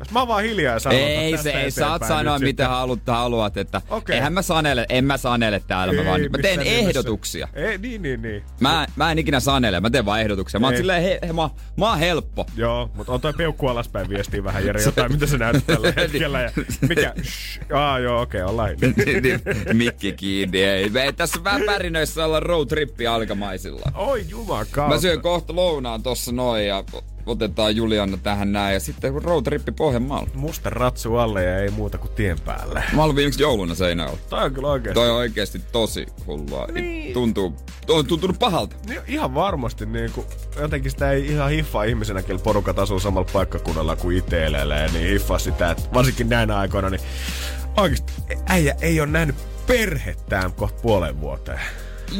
[0.00, 3.56] Jos mä oon vaan hiljaa ja sanon Ei se, ei saat sanoa mitä haluat, haluat,
[3.56, 4.16] että Okei.
[4.16, 6.78] eihän mä sanele, en mä sanele täällä, mä, vaan, mä teen nimessä.
[6.78, 7.48] ehdotuksia.
[7.54, 8.42] Ei, niin, niin, niin.
[8.60, 10.60] Mä, mä en ikinä sanele, mä teen vaan ehdotuksia.
[10.60, 10.78] Mä oon Ei.
[10.78, 12.46] silleen, he, he, mä, mä oon helppo.
[12.56, 16.40] Joo, mutta on toi peukku alaspäin viestiä vähän Jere jotain, mitä sä näytät tällä hetkellä.
[16.40, 16.50] Ja
[16.88, 17.14] mikä?
[17.22, 17.60] Shh.
[17.72, 18.70] Aa, joo, okei, okay, ollaan.
[18.80, 19.40] Niin,
[19.72, 20.88] Mikki kiinni, ei.
[20.88, 23.92] Me ei tässä vähän pärinöissä olla road trippi alkamaisilla.
[23.94, 24.94] Oi jumakauta.
[24.94, 26.84] Mä syön kohta lounaan tossa noin ja
[27.26, 30.30] otetaan Julianna tähän näin ja sitten road trippi Pohjanmaalla.
[30.34, 32.84] Musta ratsu alle ja ei muuta kuin tien päälle.
[32.92, 34.16] Mä olin viimeksi jouluna seinällä.
[34.30, 34.94] Toi on kyllä oikeesti.
[34.94, 36.66] Toi on oikeesti tosi hullua.
[36.72, 37.14] Niin.
[37.14, 37.56] Tuntuu,
[37.88, 38.76] on tuntunut pahalta.
[38.86, 40.26] Niin, ihan varmasti niin kuin,
[40.60, 45.08] jotenkin sitä ei ihan hiffaa ihmisenä, kun porukat asuu samalla paikkakunnalla kuin itse elelee, niin
[45.08, 47.00] hiffaa sitä, että varsinkin näinä aikoina, niin
[47.76, 48.12] oikeasti
[48.46, 51.60] äijä ei ole nähnyt perhettään kohta puolen vuoteen.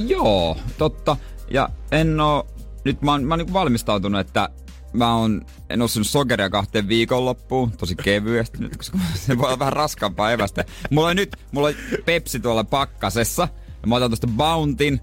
[0.06, 1.16] Joo, totta.
[1.50, 2.46] Ja en oo,
[2.84, 4.48] nyt mä oon, mä oon niinku valmistautunut, että
[4.92, 9.58] mä oon, en oo syönyt sokeria kahteen viikonloppuun, tosi kevyesti nyt, koska se voi olla
[9.58, 10.64] vähän raskaampaa evästä.
[10.90, 11.74] Mulla on nyt, mulla on
[12.04, 13.48] Pepsi tuolla pakkasessa,
[13.82, 15.00] ja mä otan tosta Bountyn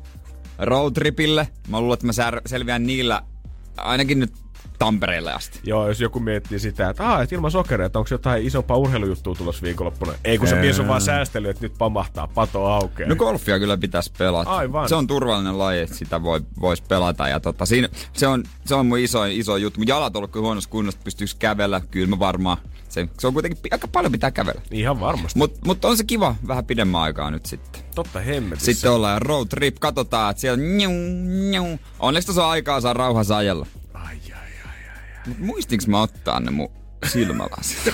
[0.59, 1.47] roadtripille.
[1.67, 2.13] Mä luulen, että mä
[2.45, 3.21] selviän niillä
[3.77, 4.33] ainakin nyt
[4.79, 5.59] Tampereelle asti.
[5.63, 9.61] Joo, jos joku miettii sitä, että, ah, että ilman sokereita, onko jotain isompaa urheilujuttua tulossa
[9.61, 10.13] viikonloppuna?
[10.23, 13.09] Ei, kun se mies on vaan säästellyt, että nyt pamahtaa, pato aukeaa.
[13.09, 14.49] No golfia kyllä pitäisi pelata.
[14.49, 14.89] Aivan.
[14.89, 17.27] Se on turvallinen laji, että sitä voi, voisi pelata.
[17.27, 19.79] Ja tota, siinä, se, on, se on mun iso, iso juttu.
[19.79, 21.81] Mun jalat on ollut huonossa kunnossa, pystyykö kävellä.
[21.91, 22.57] Kyllä mä varmaan.
[22.89, 24.61] Se, se on kuitenkin aika paljon pitää kävellä.
[24.71, 25.39] Ihan varmasti.
[25.39, 27.81] Mutta mut on se kiva vähän pidemmän aikaa nyt sitten.
[27.95, 28.73] Totta hemmetissä.
[28.73, 30.91] Sitten ollaan road trip, katsotaan, että siellä nju,
[31.51, 31.79] nju.
[31.99, 33.65] Onneksi tuossa on aikaa saa rauhassa ajella.
[35.27, 36.71] Mut muistinko mä ottaa ne mun
[37.05, 37.93] silmälasit?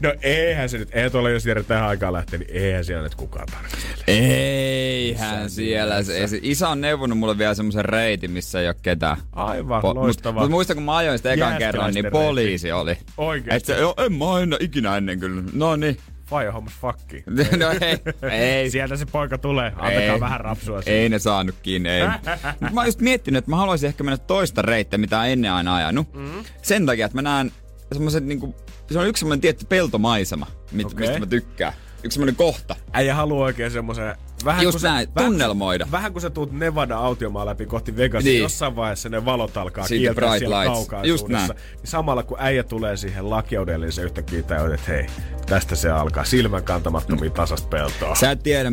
[0.00, 3.14] No eihän se nyt, ei tuolla jos Jere tähän aikaan lähtee, niin eihän siellä nyt
[3.14, 4.04] kukaan tarkastele.
[4.06, 6.02] Eihän siellä.
[6.02, 9.16] Se, se, isä on neuvonut mulle vielä semmoisen reitin, missä ei ole ketään.
[9.32, 10.42] Aivan, Po- loistavaa.
[10.42, 12.18] Mutta muistan, kun mä ajoin sitä ekan kerran, niin reitti.
[12.18, 12.98] poliisi oli.
[13.16, 13.56] Oikeesti?
[13.56, 15.42] Et se, "Joo, en mä aina ikinä ennen kyllä.
[15.52, 15.96] No niin.
[16.30, 17.24] Faija hommas fakki.
[17.58, 17.98] no ei,
[18.30, 18.70] ei.
[18.70, 19.66] Sieltä se poika tulee.
[19.66, 22.08] Antakaa ei, vähän rapsua Ei ne saanut kiinni, ei.
[22.60, 25.52] Mut mä oon just miettinyt, että mä haluaisin ehkä mennä toista reittiä, mitä on ennen
[25.52, 26.14] aina ajanut.
[26.14, 26.44] Mm.
[26.62, 27.52] Sen takia, että mä näen
[27.92, 28.54] semmoiset niinku,
[28.90, 30.98] se on yksi semmoinen tietty peltomaisema, mit, Okei.
[30.98, 31.72] mistä mä tykkään.
[32.02, 32.76] Yksi semmoinen kohta.
[32.92, 34.14] Äijä haluaa oikein semmoisen...
[34.44, 35.86] Vähän Just näin, vähän sä- tunnelmoida.
[35.90, 38.42] Vähän kun sä tuut Nevada autiomaan läpi kohti Vegasia, Niin.
[38.42, 40.78] jossain vaiheessa ne valot alkaa Siitä kieltää siellä lights.
[40.78, 41.52] kaukaisuudessa.
[41.54, 45.06] Niin samalla kun äijä tulee siihen lakioudelle, niin se yhtäkkiä tajuu, että hei,
[45.46, 46.24] tästä se alkaa.
[46.24, 48.14] Silmän kantamattomia tasasta peltoa.
[48.14, 48.70] Sä et tiedä,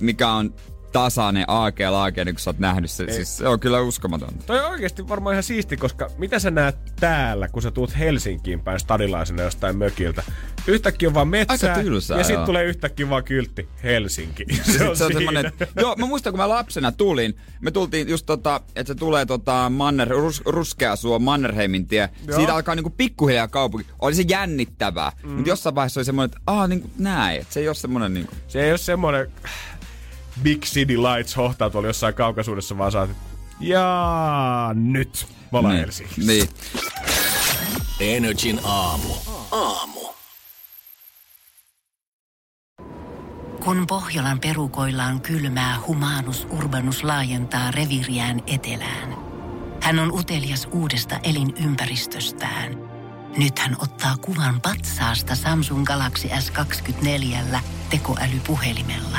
[0.00, 0.54] mikä on
[0.92, 3.06] tasainen aakea laakea, niin kun sä oot nähnyt se.
[3.10, 4.44] Siis se on kyllä uskomatonta.
[4.46, 8.60] Toi on oikeasti varmaan ihan siisti, koska mitä sä näet täällä, kun sä tuut Helsinkiin
[8.60, 10.22] päin stadilaisena jostain mökiltä?
[10.66, 14.44] Yhtäkkiä on vaan metsää, Aika tylsää, ja sitten tulee yhtäkkiä vaan kyltti Helsinki.
[14.62, 15.14] se, Se on, on siinä.
[15.14, 19.26] semmonen, joo, mä muistan, kun mä lapsena tulin, me tultiin just tota, että se tulee
[19.26, 22.08] tota Manner, rus, ruskea suo Mannerheimin tie.
[22.26, 22.36] Joo.
[22.36, 23.86] Siitä alkaa niinku pikkuhiljaa kaupunki.
[23.98, 25.12] Oli se jännittävää.
[25.22, 25.30] Mm.
[25.30, 27.40] Mutta jossain vaiheessa oli semmoinen, että aah, niinku näin.
[27.40, 28.32] Että se ei ole semmoinen niinku.
[28.48, 29.28] Se ei ole semmoinen
[30.42, 33.10] Big City Lights hohtaa tuolla jossain kaukaisuudessa, vaan saat,
[33.60, 35.84] ja nyt mä ollaan niin.
[35.84, 36.32] Helsingissä.
[36.32, 36.48] niin.
[38.00, 39.08] Energin aamu.
[39.50, 40.00] Aamu.
[43.64, 49.16] Kun Pohjolan perukoillaan kylmää, humanus urbanus laajentaa reviriään etelään.
[49.82, 52.90] Hän on utelias uudesta elinympäristöstään.
[53.36, 57.58] Nyt hän ottaa kuvan patsaasta Samsung Galaxy S24
[57.90, 59.18] tekoälypuhelimella.